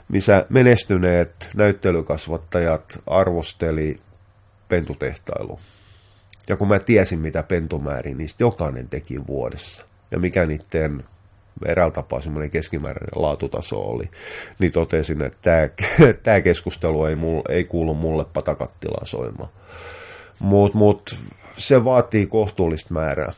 [0.10, 4.00] Missä menestyneet näyttelykasvattajat arvosteli
[4.70, 5.60] pentutehtailu.
[6.50, 11.04] Ja kun mä tiesin, mitä pentumäärin niistä jokainen teki vuodessa, ja mikä niiden
[11.66, 14.10] eräällä tapaa semmoinen keskimääräinen laatutaso oli,
[14.60, 15.70] niin totesin, että tämä,
[16.24, 19.50] tämä keskustelu ei, mulle, ei kuulu mulle patakattilaan soimaan.
[20.40, 21.16] Mutta mut,
[21.58, 23.34] se vaatii kohtuullista määrää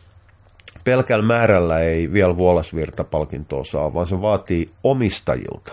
[0.85, 5.71] pelkällä määrällä ei vielä Vuolasvirta-palkintoa saa, vaan se vaatii omistajilta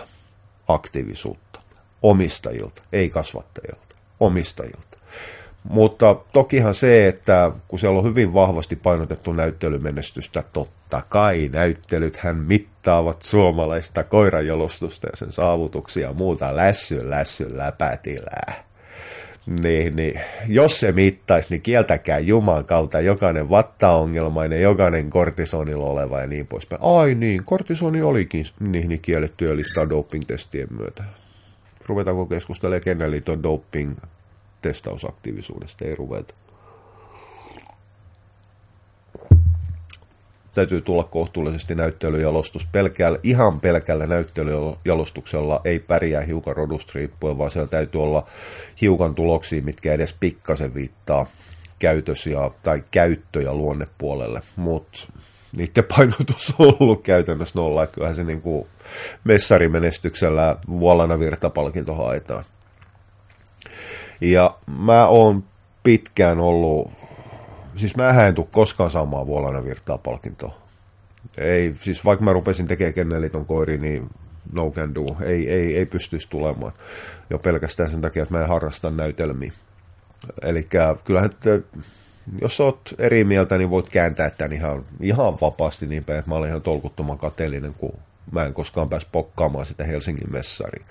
[0.67, 1.59] aktiivisuutta.
[2.01, 4.97] Omistajilta, ei kasvattajilta, omistajilta.
[5.63, 13.21] Mutta tokihan se, että kun siellä on hyvin vahvasti painotettu näyttelymenestystä, totta kai näyttelythän mittaavat
[13.21, 18.63] suomalaista koirajalostusta ja sen saavutuksia ja muuta lässy, lässy, läpätilää
[19.45, 26.27] niin, niin jos se mittaisi, niin kieltäkää Juman kautta jokainen vattaongelmainen, jokainen kortisonilla oleva ja
[26.27, 26.81] niin poispäin.
[26.81, 31.03] Ai niin, kortisoni olikin niin, niin kiellettyä listaa doping-testien myötä.
[31.85, 35.85] Ruvetaanko keskustelemaan Kenneliiton doping-testausaktiivisuudesta?
[35.85, 36.33] Ei ruveta.
[40.53, 42.67] Täytyy tulla kohtuullisesti näyttelyjalostus.
[42.71, 48.27] Pelkällä, ihan pelkällä näyttelyjalostuksella ei pärjää hiukan rodusta riippuen, vaan siellä täytyy olla
[48.81, 51.25] hiukan tuloksia, mitkä edes pikkasen viittaa
[51.79, 54.99] käytös ja, tai käyttö- ja luonnepuolelle, mutta
[55.57, 57.87] niiden painotus on ollut käytännössä nolla.
[57.87, 58.67] Kyllähän se niin kuin
[59.23, 62.43] messarimenestyksellä Vuolana virtapalkinto haetaan.
[64.21, 65.43] Ja mä oon
[65.83, 66.91] pitkään ollut
[67.75, 70.55] siis mä en tule koskaan saamaan Vuolana virtaa palkintoa.
[71.37, 74.09] Ei, siis vaikka mä rupesin tekemään kenneliton koiri, niin
[74.51, 75.17] no can do.
[75.21, 76.71] Ei, ei, ei pystyisi tulemaan.
[77.29, 79.51] Jo pelkästään sen takia, että mä en harrasta näytelmiä.
[80.41, 80.67] Eli
[81.03, 81.59] kyllähän, että
[82.41, 86.35] jos oot eri mieltä, niin voit kääntää tämän ihan, ihan vapaasti niin päin, että mä
[86.35, 87.99] olen ihan tolkuttoman kateellinen, kun
[88.31, 90.85] mä en koskaan pääs pokkaamaan sitä Helsingin messariin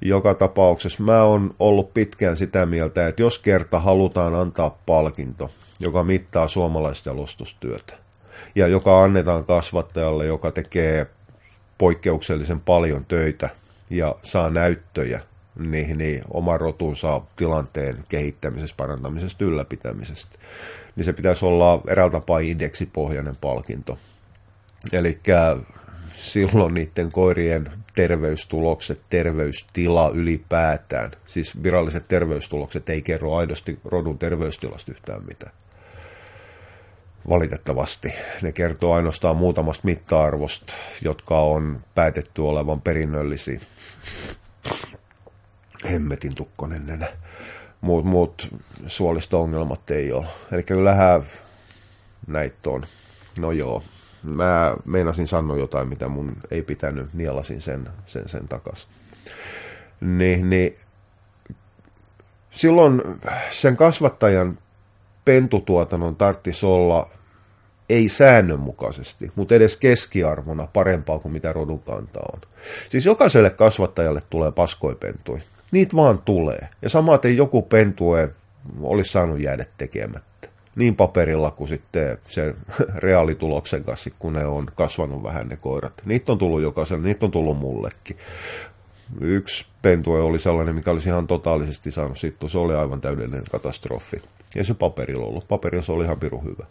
[0.00, 5.50] joka tapauksessa mä oon ollut pitkään sitä mieltä, että jos kerta halutaan antaa palkinto,
[5.80, 7.94] joka mittaa suomalaista jalostustyötä,
[8.54, 11.06] ja joka annetaan kasvattajalle, joka tekee
[11.78, 13.48] poikkeuksellisen paljon töitä
[13.90, 15.20] ja saa näyttöjä
[15.58, 20.38] niin, niin oman rotunsa tilanteen kehittämisestä, parantamisesta, ylläpitämisestä,
[20.96, 23.98] niin se pitäisi olla eräältä tapaa indeksipohjainen palkinto.
[24.92, 25.18] Eli
[26.32, 35.24] silloin niiden koirien terveystulokset, terveystila ylipäätään, siis viralliset terveystulokset ei kerro aidosti rodun terveystilasta yhtään
[35.28, 35.52] mitään.
[37.28, 38.12] Valitettavasti.
[38.42, 43.60] Ne kertoo ainoastaan muutamasta mitta-arvosta, jotka on päätetty olevan perinnöllisiä.
[45.90, 47.06] Hemmetin tukkonen nenä.
[47.80, 48.48] Muut, muut
[48.86, 50.26] suolisto-ongelmat ei ole.
[50.52, 51.22] Eli kyllähän
[52.26, 52.84] näitä on.
[53.38, 53.82] No joo,
[54.26, 58.88] mä meinasin sanoa jotain, mitä mun ei pitänyt, nielasin sen, sen, sen takas.
[60.00, 60.76] Niin, niin
[62.50, 63.02] silloin
[63.50, 64.58] sen kasvattajan
[65.24, 67.08] pentutuotannon tarvitsisi olla
[67.88, 72.40] ei säännönmukaisesti, mutta edes keskiarvona parempaa kuin mitä rodun kanta on.
[72.90, 75.38] Siis jokaiselle kasvattajalle tulee paskoipentui.
[75.70, 76.68] Niitä vaan tulee.
[76.82, 78.30] Ja samaten joku pentue
[78.80, 80.35] olisi saanut jäädä tekemättä
[80.76, 82.54] niin paperilla kuin sitten se
[82.94, 86.02] reaalituloksen kanssa, kun ne on kasvanut vähän ne koirat.
[86.04, 88.16] Niitä on tullut jokaiselle, niitä on tullut mullekin.
[89.20, 94.22] Yksi pentue oli sellainen, mikä olisi ihan totaalisesti saanut sitten, se oli aivan täydellinen katastrofi.
[94.54, 95.48] Ja se paperilla ollut.
[95.48, 96.66] Paperilla se oli ihan pirun hyvä.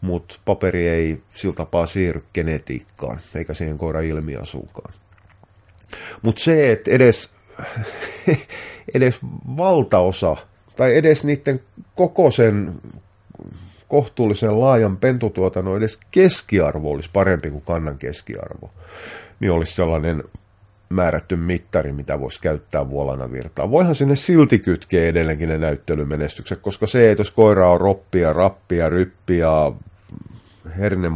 [0.00, 4.94] Mutta paperi ei sillä tapaa siirry genetiikkaan, eikä siihen koiran ilmiasuukaan.
[6.22, 7.30] Mutta se, että edes,
[8.94, 9.18] edes
[9.56, 10.36] valtaosa,
[10.76, 11.60] tai edes niiden
[11.94, 12.74] koko sen
[13.88, 18.70] kohtuullisen laajan pentutuotannon edes keskiarvo olisi parempi kuin kannan keskiarvo,
[19.40, 20.24] niin olisi sellainen
[20.88, 23.70] määrätty mittari, mitä voisi käyttää vuolana virtaa.
[23.70, 28.88] Voihan sinne silti kytkeä edelleenkin ne näyttelymenestykset, koska se, että jos koira on roppia, rappia,
[28.88, 29.48] ryppiä,
[30.78, 31.08] herne,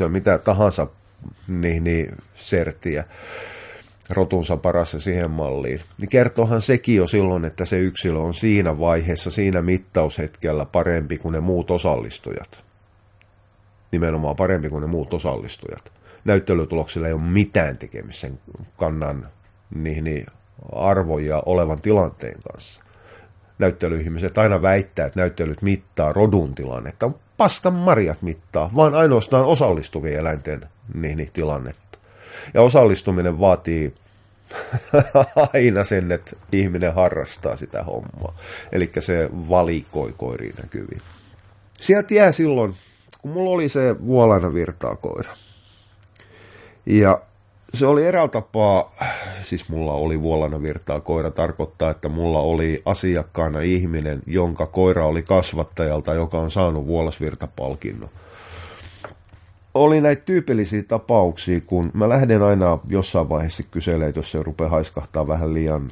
[0.00, 0.86] ja mitä tahansa,
[1.48, 3.04] niin, niin sertiä,
[4.12, 9.30] rotunsa parassa siihen malliin, niin kertoohan sekin jo silloin, että se yksilö on siinä vaiheessa,
[9.30, 12.64] siinä mittaushetkellä parempi kuin ne muut osallistujat.
[13.92, 15.92] Nimenomaan parempi kuin ne muut osallistujat.
[16.24, 18.38] Näyttelytuloksilla ei ole mitään tekemistä sen
[18.76, 19.28] kannan
[19.74, 20.26] niihin
[20.72, 22.82] arvoja olevan tilanteen kanssa.
[23.58, 27.10] Näyttelyihmiset aina väittää, että näyttelyt mittaa rodun tilannetta.
[27.36, 31.98] Paskan marjat mittaa, vaan ainoastaan osallistuvien eläinten niihin tilannetta.
[32.54, 33.94] Ja osallistuminen vaatii
[35.54, 38.34] aina sen, että ihminen harrastaa sitä hommaa.
[38.72, 41.02] Eli se valikoi koiriin näkyviin.
[41.80, 42.74] Sieltä jää silloin,
[43.22, 45.32] kun mulla oli se vuolana virtaa koira.
[46.86, 47.22] Ja
[47.74, 48.94] se oli eräällä tapaa,
[49.42, 55.22] siis mulla oli vuolana virtaa koira, tarkoittaa, että mulla oli asiakkaana ihminen, jonka koira oli
[55.22, 58.10] kasvattajalta, joka on saanut vuolasvirtapalkinnon
[59.74, 65.26] oli näitä tyypillisiä tapauksia, kun mä lähden aina jossain vaiheessa kyselemään, jos se rupeaa haiskahtaa
[65.26, 65.90] vähän liian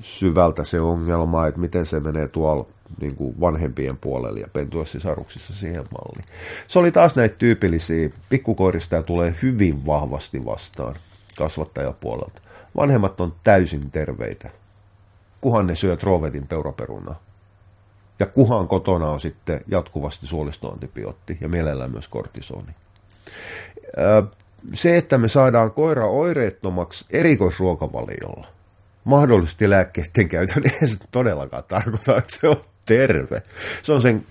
[0.00, 2.66] syvältä se ongelma, että miten se menee tuolla
[3.00, 6.24] niin kuin vanhempien puolella ja pentuessisaruksissa siihen malliin.
[6.68, 10.94] Se oli taas näitä tyypillisiä, pikkukoirista ja tulee hyvin vahvasti vastaan
[11.38, 12.40] kasvattajapuolelta.
[12.76, 14.50] Vanhemmat on täysin terveitä,
[15.40, 17.20] kuhan ne syö trovetin peuraperunaa.
[18.18, 22.72] Ja kuhan kotona on sitten jatkuvasti suolistoantibiootti ja mielellään myös kortisoni
[24.74, 28.46] se, että me saadaan koira oireettomaksi erikoisruokavaliolla,
[29.04, 33.42] mahdollisesti lääkkeiden käytön, ei se todellakaan tarkoita, että se on terve.
[33.82, 34.26] Se on sen,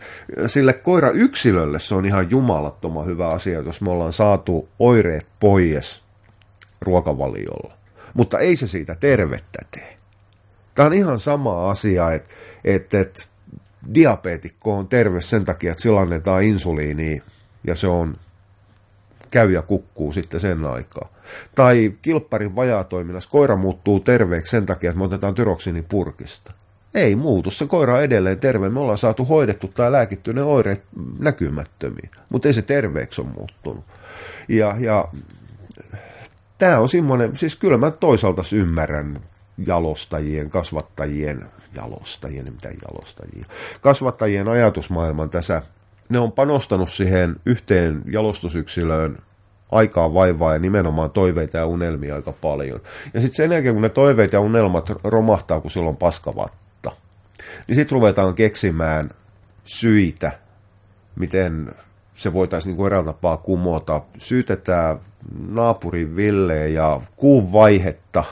[0.47, 6.01] sille koira yksilölle se on ihan jumalattoman hyvä asia, jos me ollaan saatu oireet pois
[6.81, 7.73] ruokavaliolla.
[8.13, 9.97] Mutta ei se siitä tervettä tee.
[10.75, 12.29] Tämä on ihan sama asia, että,
[12.63, 13.23] että, että
[13.93, 17.21] diabeetikko on terve sen takia, että sillä annetaan insuliiniä
[17.67, 18.17] ja se on
[19.31, 21.09] käy ja kukkuu sitten sen aikaa.
[21.55, 26.53] Tai kilpparin vajaatoiminnassa koira muuttuu terveeksi sen takia, että me otetaan tyroksinin purkista.
[26.93, 28.69] Ei muutu, se koira on edelleen terve.
[28.69, 30.83] Me ollaan saatu hoidettu tai lääkitty ne oireet
[31.19, 33.83] näkymättömiin, mutta ei se terveeksi ole muuttunut.
[34.47, 35.07] Ja, ja
[36.57, 39.19] tämä on semmoinen, siis kyllä mä toisaalta ymmärrän
[39.67, 43.45] jalostajien, kasvattajien, jalostajien, mitä jalostajia,
[43.81, 45.61] kasvattajien ajatusmaailman tässä
[46.09, 49.17] ne on panostanut siihen yhteen jalostusyksilöön
[49.71, 52.81] aikaa vaivaa ja nimenomaan toiveita ja unelmia aika paljon.
[53.13, 56.91] Ja sitten sen jälkeen, kun ne toiveet ja unelmat romahtaa, kun silloin paskavatta,
[57.67, 59.09] niin sitten ruvetaan keksimään
[59.65, 60.31] syitä,
[61.15, 61.75] miten
[62.15, 64.01] se voitaisiin niin eräällä tapaa kumota.
[64.17, 64.99] Syytetään
[65.49, 68.23] naapurin Ville ja kuun vaihetta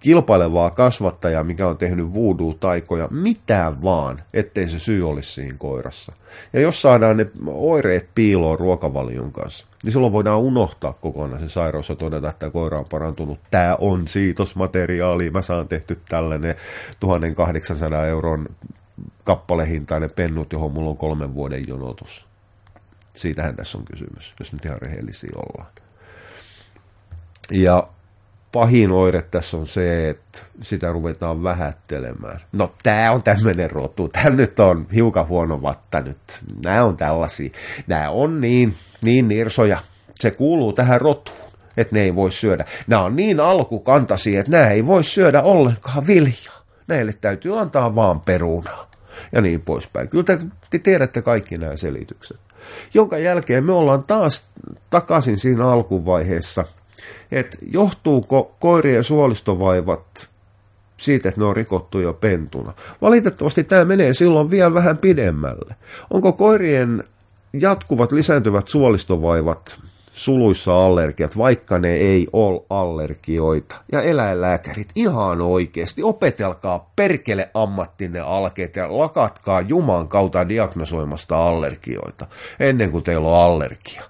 [0.00, 6.12] kilpailevaa kasvattajaa, mikä on tehnyt voodoo-taikoja, mitään vaan, ettei se syy olisi siinä koirassa.
[6.52, 11.88] Ja jos saadaan ne oireet piiloon ruokavalion kanssa, niin silloin voidaan unohtaa kokonaan se sairaus
[11.88, 13.38] ja todeta, että koira on parantunut.
[13.50, 16.54] Tämä on siitosmateriaali, mä saan tehty tällainen
[17.00, 18.46] 1800 euron
[19.24, 22.26] kappalehintainen pennut, johon mulla on kolmen vuoden jonotus.
[23.14, 25.70] Siitähän tässä on kysymys, jos nyt ihan rehellisiä ollaan.
[27.50, 27.88] Ja
[28.52, 32.40] pahin oire tässä on se, että sitä ruvetaan vähättelemään.
[32.52, 34.08] No, tämä on tämmöinen rotu.
[34.08, 36.16] Tämä nyt on hiukan huono vatta nyt.
[36.64, 37.50] Nämä on tällaisia.
[37.86, 39.78] Nämä on niin, niin nirsoja.
[40.14, 42.64] Se kuuluu tähän rotuun, että ne ei voi syödä.
[42.86, 46.60] Nämä on niin alkukantaisia, että nämä ei voi syödä ollenkaan viljaa.
[46.88, 48.90] Näille täytyy antaa vaan perunaa.
[49.32, 50.08] Ja niin poispäin.
[50.08, 50.38] Kyllä te,
[50.70, 52.40] te tiedätte kaikki nämä selitykset.
[52.94, 54.46] Jonka jälkeen me ollaan taas
[54.90, 56.64] takaisin siinä alkuvaiheessa–
[57.32, 60.28] että johtuuko koirien suolistovaivat
[60.96, 62.72] siitä, että ne on rikottu jo pentuna.
[63.02, 65.74] Valitettavasti tämä menee silloin vielä vähän pidemmälle.
[66.10, 67.04] Onko koirien
[67.52, 69.78] jatkuvat lisääntyvät suolistovaivat
[70.12, 73.76] suluissa allergiat, vaikka ne ei ole allergioita.
[73.92, 82.26] Ja eläinlääkärit, ihan oikeasti, opetelkaa perkele ammattinen alkeet ja lakatkaa Juman kautta diagnosoimasta allergioita
[82.60, 84.02] ennen kuin teillä on allergia.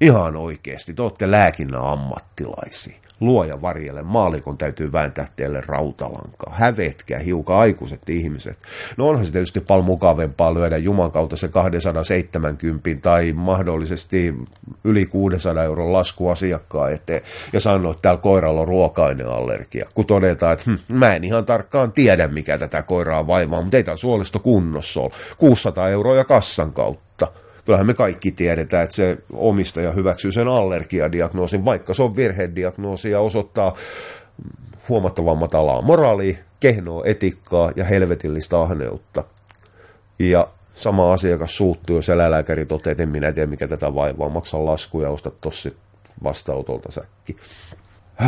[0.00, 2.96] Ihan oikeasti, te olette lääkinnän ammattilaisia.
[3.20, 6.52] Luoja varjelle, maalikon täytyy vääntää teille rautalankaa.
[6.52, 8.58] Hävetkää hiukan aikuiset ihmiset.
[8.96, 14.34] No onhan se tietysti paljon mukavempaa lyödä Juman kautta se 270 tai mahdollisesti
[14.84, 17.22] yli 600 euron lasku asiakkaan eteen
[17.52, 19.88] ja sanoa, että täällä koiralla on ruoka-aineallergia.
[19.94, 23.84] Kun todetaan, että hm, mä en ihan tarkkaan tiedä, mikä tätä koiraa vaivaa, mutta ei
[23.84, 25.10] tämä suolisto kunnossa ole.
[25.38, 27.28] 600 euroa kassan kautta
[27.70, 33.20] kyllähän me kaikki tiedetään, että se omistaja hyväksyy sen allergiadiagnoosin, vaikka se on virhediagnoosi ja
[33.20, 33.74] osoittaa
[34.88, 39.24] huomattavan matalaa moraalia, kehnoa etikkaa ja helvetillistä ahneutta.
[40.18, 44.64] Ja sama asiakas suuttuu, jos eläinlääkäri toteaa, että en minä tiedä mikä tätä vaivaa, maksa
[44.64, 45.76] laskuja ja ostat tossi
[46.24, 47.36] vastaanotolta säkki.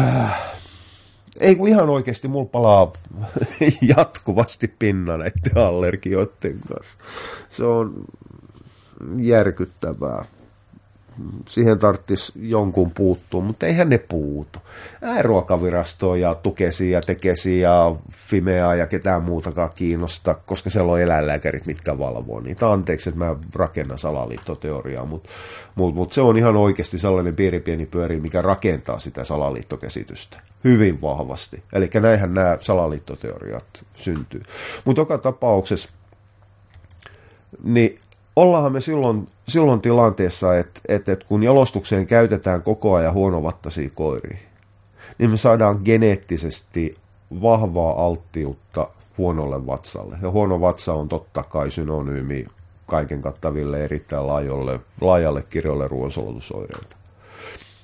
[1.40, 2.92] Ei kun ihan oikeasti mulla palaa
[3.96, 6.98] jatkuvasti pinna näiden allergioiden kanssa.
[7.50, 7.94] Se on
[9.16, 10.24] järkyttävää
[11.48, 14.58] siihen tarttisi jonkun puuttua, mutta eihän ne puutu.
[15.22, 21.66] Ruokavirastoa ja Tukesi ja Tekesi ja Fimea ja ketään muutakaan kiinnosta, koska siellä on eläinlääkärit,
[21.66, 22.72] mitkä valvoo niitä.
[22.72, 25.28] Anteeksi, että mä rakennan salaliittoteoriaa, mutta
[25.74, 31.02] mut, mut se on ihan oikeasti sellainen pieni pieni pyöri, mikä rakentaa sitä salaliittokäsitystä hyvin
[31.02, 31.62] vahvasti.
[31.72, 34.42] Eli näinhän nämä salaliittoteoriat syntyy.
[34.84, 35.88] Mutta joka tapauksessa,
[37.64, 38.01] niin
[38.36, 44.38] ollaanhan me silloin, silloin tilanteessa, että, että, että kun jalostukseen käytetään koko ajan huonovattaisia koiria,
[45.18, 46.96] niin me saadaan geneettisesti
[47.42, 50.18] vahvaa alttiutta huonolle vatsalle.
[50.22, 52.46] Ja huono vatsa on totta kai synonyymi
[52.86, 56.96] kaiken kattaville erittäin laajalle, laajalle kirjolle ruoansulutusoireilta.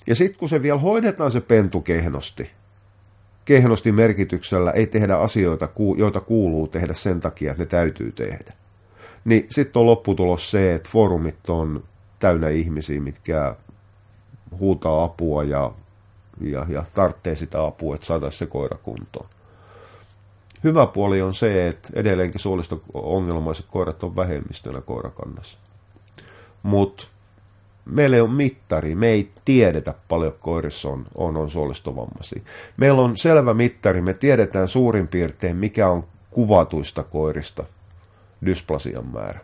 [0.06, 2.50] Ja sitten kun se vielä hoidetaan se pentu kehnosti,
[3.44, 8.52] kehnosti merkityksellä ei tehdä asioita, joita kuuluu tehdä sen takia, että ne täytyy tehdä
[9.28, 11.84] niin sitten on lopputulos se, että foorumit on
[12.18, 13.54] täynnä ihmisiä, mitkä
[14.58, 15.72] huutaa apua ja,
[16.40, 19.28] ja, ja tarvitsee sitä apua, että saataisiin se koira kuntoon.
[20.64, 25.58] Hyvä puoli on se, että edelleenkin suolisto-ongelmaiset koirat on vähemmistönä koirakannassa.
[26.62, 27.06] Mutta
[27.84, 32.42] meillä ei ole mittari, me ei tiedetä paljon koirissa on, on, on suolistovammaisia.
[32.76, 37.64] Meillä on selvä mittari, me tiedetään suurin piirtein mikä on kuvatuista koirista–
[38.46, 39.40] dysplasian määrä.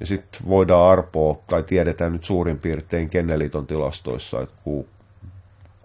[0.00, 4.86] Ja sitten voidaan arpoa, tai tiedetään nyt suurin piirtein Kenneliiton tilastoissa, että kun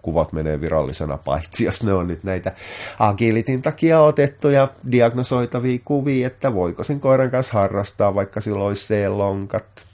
[0.02, 2.52] kuvat menee virallisena, paitsi jos ne on nyt näitä
[2.98, 9.86] agilitin takia otettuja diagnosoitavia kuvia, että voiko sen koiran kanssa harrastaa, vaikka sillä olisi C-lonkat,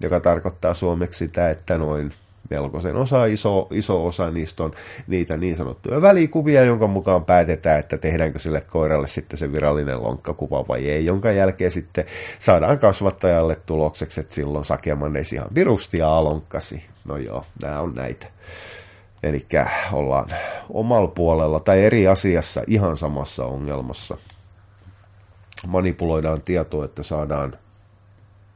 [0.00, 2.12] joka tarkoittaa suomeksi sitä, että noin
[2.54, 4.72] melkoisen osa, iso, iso osa niistä on
[5.06, 10.68] niitä niin sanottuja välikuvia, jonka mukaan päätetään, että tehdäänkö sille koiralle sitten se virallinen lonkkakuva
[10.68, 12.04] vai ei, jonka jälkeen sitten
[12.38, 16.84] saadaan kasvattajalle tulokseksi, että silloin sakemanneis ihan virusti ja alonkkasi.
[17.04, 18.26] No joo, nämä on näitä.
[19.22, 19.46] Eli
[19.92, 20.26] ollaan
[20.70, 24.16] omalla puolella tai eri asiassa ihan samassa ongelmassa.
[25.66, 27.56] Manipuloidaan tietoa, että saadaan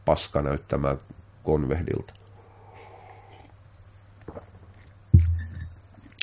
[0.04, 0.98] paska näyttämään
[1.42, 2.17] konvehdilta.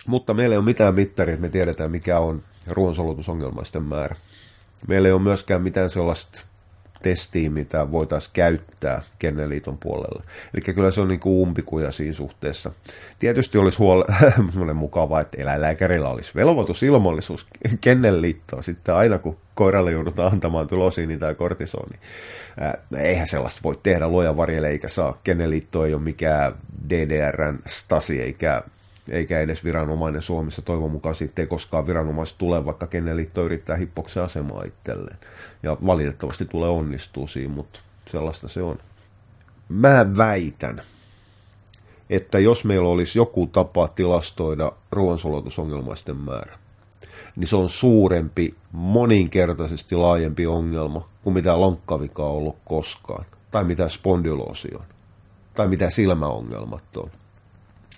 [0.05, 4.15] Mutta meillä ei ole mitään mittaria, että me tiedetään, mikä on ruoansolutusongelmaisten määrä.
[4.87, 6.41] Meillä ei ole myöskään mitään sellaista
[7.05, 10.23] testiä, mitä voitaisiin käyttää Kenneliiton puolella.
[10.53, 12.71] Eli kyllä se on niin kuin umpikuja siinä suhteessa.
[13.19, 17.47] Tietysti olisi huole- mukavaa, että eläinlääkärillä olisi velvoitusilmoillisuus
[17.81, 18.63] Kenneliittoon.
[18.63, 21.99] Sitten aina kun koiralle joudutaan antamaan tulosiini tai kortisoni.
[22.59, 25.17] Ää, eihän sellaista voi tehdä, luoja varjelle eikä saa.
[25.23, 26.53] Kenneliitto ei ole mikään
[26.89, 28.63] DDRn stasi eikä
[29.09, 30.61] eikä edes viranomainen Suomessa.
[30.61, 35.17] Toivon mukaan siitä ei koskaan viranomaiset tule, vaikka Kenneliitto yrittää hippoksen asemaa itselleen.
[35.63, 37.79] Ja valitettavasti tulee onnistuu siinä, mutta
[38.09, 38.77] sellaista se on.
[39.69, 40.81] Mä väitän,
[42.09, 46.57] että jos meillä olisi joku tapa tilastoida ruoansulatusongelmaisten määrä,
[47.35, 53.89] niin se on suurempi, moninkertaisesti laajempi ongelma kuin mitä lonkkavika on ollut koskaan, tai mitä
[53.89, 54.85] spondyloosi on,
[55.53, 57.11] tai mitä silmäongelmat on.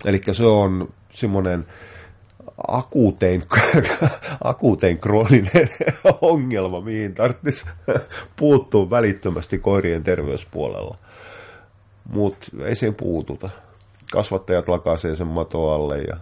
[0.05, 1.65] Eli se on semmoinen
[2.67, 3.43] akuutein,
[4.43, 5.69] akuutein krooninen
[6.21, 7.65] ongelma, mihin tarvitsisi
[8.35, 10.97] puuttua välittömästi koirien terveyspuolella.
[12.09, 13.49] Mutta ei siihen puututa.
[14.11, 16.17] Kasvattajat lakaisee sen mato alle ja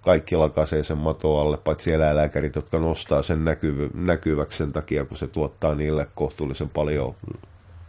[0.00, 5.16] kaikki lakaisee sen mato alle, paitsi eläinlääkärit, jotka nostaa sen näkyvy, näkyväksi sen takia, kun
[5.16, 7.14] se tuottaa niille kohtuullisen paljon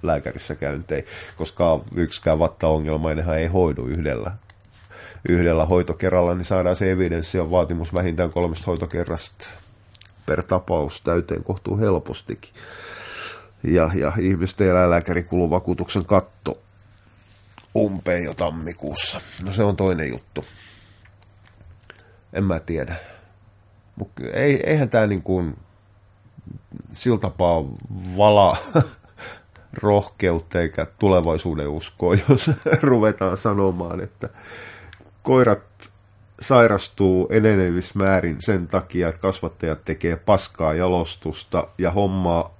[0.03, 1.03] lääkärissä käyntejä,
[1.37, 4.31] koska yksikään vattaongelmainenhan ei hoidu yhdellä
[5.29, 9.45] yhdellä hoitokerralla, niin saadaan se evidenssi ja vaatimus vähintään kolmesta hoitokerrasta
[10.25, 12.53] per tapaus täyteen kohtuu helpostikin.
[13.63, 16.57] Ja, ja ihmisten eläinlääkärin kuluvakuutuksen katto
[17.75, 19.21] umpeen jo tammikuussa.
[19.43, 20.45] No se on toinen juttu.
[22.33, 22.95] En mä tiedä.
[23.95, 25.57] Mut ei, eihän tämä niin kuin
[26.93, 27.63] sillä tapaa
[28.17, 28.57] vala
[29.83, 32.51] rohkeutta eikä tulevaisuuden uskoa, jos
[32.81, 34.29] ruvetaan sanomaan, että
[35.29, 35.91] koirat
[36.41, 42.53] sairastuu enenevissä määrin sen takia, että kasvattajat tekee paskaa jalostusta ja hommaa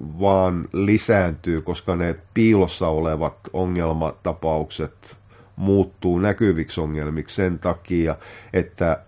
[0.00, 5.16] vaan lisääntyy, koska ne piilossa olevat ongelmatapaukset
[5.56, 8.16] muuttuu näkyviksi ongelmiksi sen takia,
[8.52, 9.02] että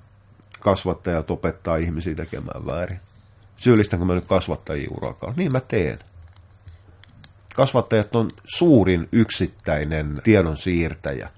[0.61, 3.01] kasvattajat opettaa ihmisiä tekemään väärin.
[3.57, 5.35] Syyllistänkö mä nyt kasvattajia urakaan?
[5.37, 5.99] Niin mä teen.
[7.55, 11.29] Kasvattajat on suurin yksittäinen tiedon siirtäjä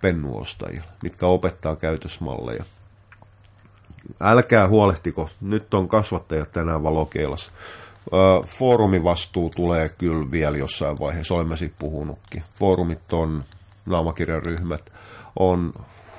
[0.00, 2.64] pennuostajilla, mitkä opettaa käytösmalleja.
[4.20, 7.52] Älkää huolehtiko, nyt on kasvattajat tänään valokeilassa.
[8.46, 12.42] Foorumivastuu tulee kyllä vielä jossain vaiheessa, olemme siitä puhunutkin.
[12.58, 13.44] Foorumit on,
[13.86, 14.92] naamakirjaryhmät,
[15.38, 15.72] on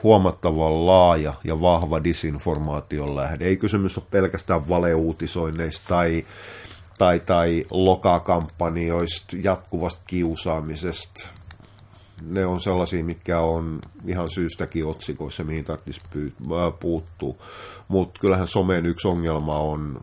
[0.04, 3.46] huomattavan laaja ja vahva disinformaation lähde.
[3.46, 6.26] Ei kysymys ole pelkästään valeuutisoinneista tai,
[6.98, 11.39] tai, tai lokakampanjoista, jatkuvasta kiusaamisesta.
[12.22, 16.02] Ne on sellaisia, mitkä on ihan syystäkin otsikoissa, mihin tarvitsisi
[16.80, 17.36] puuttua.
[17.88, 20.02] Mutta kyllähän somen yksi ongelma on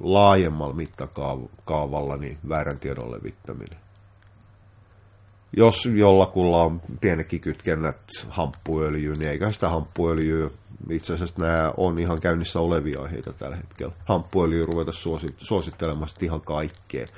[0.00, 3.82] laajemmalla mittakaavalla niin väärän tiedon levittäminen
[5.56, 7.96] jos jollakulla on pienekin kytkennät
[8.28, 10.50] hamppuöljyyn, niin eikä sitä hamppuöljyä,
[10.90, 13.92] itse asiassa nämä on ihan käynnissä olevia aiheita tällä hetkellä.
[14.04, 14.92] Hamppuöljyä ruveta
[15.38, 17.08] suosittelemaan ihan kaikkeen.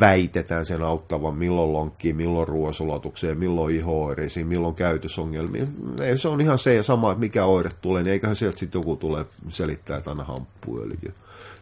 [0.00, 5.68] Väitetään sen auttavan milloin lonkkiin, milloin ruoansulatukseen, milloin ihooireisiin, milloin käytösongelmiin.
[6.02, 8.78] Ei, se on ihan se ja sama, että mikä oire tulee, niin eiköhän sieltä sitten
[8.78, 11.14] joku tule selittää, että aina hamppuöljy.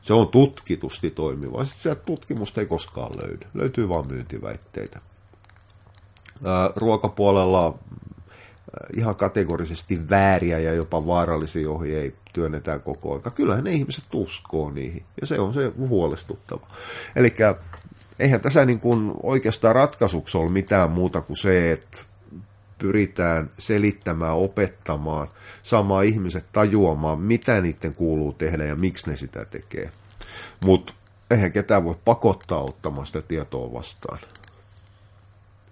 [0.03, 1.65] Se on tutkitusti toimiva.
[1.65, 3.47] Sitten sieltä tutkimusta ei koskaan löydy.
[3.55, 5.01] Löytyy vain myyntiväitteitä
[6.77, 7.79] ruokapuolella
[8.97, 13.33] ihan kategorisesti vääriä ja jopa vaarallisia ohjeita työnnetään koko ajan.
[13.35, 16.67] Kyllähän ne ihmiset uskoo niihin, ja se on se huolestuttava.
[17.17, 17.35] Eli
[18.19, 21.99] eihän tässä niin kuin oikeastaan ratkaisuksi ole mitään muuta kuin se, että
[22.79, 25.29] pyritään selittämään, opettamaan,
[25.63, 29.93] saamaan ihmiset tajuamaan, mitä niiden kuuluu tehdä ja miksi ne sitä tekee.
[30.65, 30.93] Mutta
[31.31, 34.19] eihän ketään voi pakottaa ottamaan sitä tietoa vastaan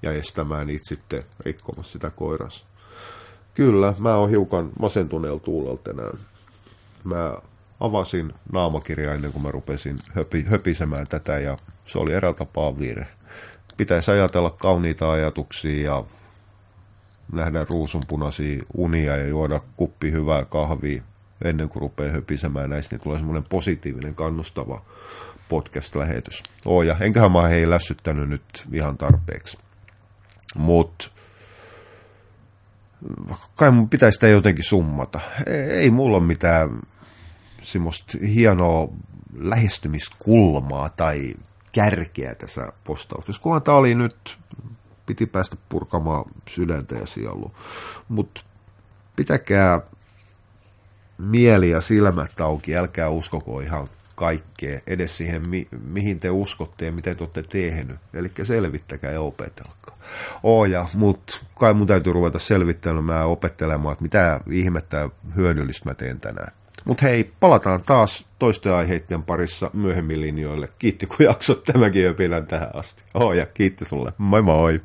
[0.03, 2.66] ja estämään niitä sitten rikkomassa sitä koirassa.
[3.55, 6.18] Kyllä, mä oon hiukan masentuneella tuulella tänään.
[7.05, 7.34] Mä
[7.81, 11.57] avasin naamakirjaa ennen kuin mä rupesin höpi, höpisemään tätä ja
[11.87, 13.07] se oli eräällä tapaa virhe.
[13.77, 16.05] Pitäisi ajatella kauniita ajatuksia ja
[17.33, 21.03] nähdä ruusunpunaisia unia ja juoda kuppi hyvää kahvia
[21.45, 24.83] ennen kuin rupeaa höpisemään näistä, niin tulee semmoinen positiivinen, kannustava
[25.49, 26.43] podcast-lähetys.
[26.66, 29.59] Oo, ja enköhän mä hei lässyttänyt nyt ihan tarpeeksi.
[30.57, 31.11] Mutta
[33.57, 35.20] kai mun pitäisi sitä jotenkin summata.
[35.70, 36.70] Ei mulla ole mitään
[37.67, 38.89] semmoista hienoa
[39.39, 41.35] lähestymiskulmaa tai
[41.73, 43.43] kärkeä tässä postauksessa.
[43.43, 44.37] Kunhan tämä oli nyt,
[45.07, 47.55] piti päästä purkamaan sydäntä ja sielu.
[48.09, 48.45] Mutta
[49.17, 49.81] pitäkää
[51.19, 56.93] mieli ja silmät auki, älkää uskoko ihan kaikkea, edes siihen, mi- mihin te uskotte ja
[56.93, 57.97] miten te olette tehnyt.
[58.14, 59.97] Eli selvittäkää ja opetelkaa.
[60.43, 66.21] Oo ja, mutta kai mun täytyy ruveta selvittämään opettelemaan, että mitä ihmettä hyödyllistä mä teen
[66.21, 66.53] tänään.
[66.87, 70.68] Mutta hei, palataan taas toisten aiheiden parissa myöhemmin linjoille.
[70.78, 73.05] Kiitti kun jaksot tämänkin öpinän tähän asti.
[73.14, 74.12] Oo ja kiitti sulle.
[74.18, 74.80] Moi moi!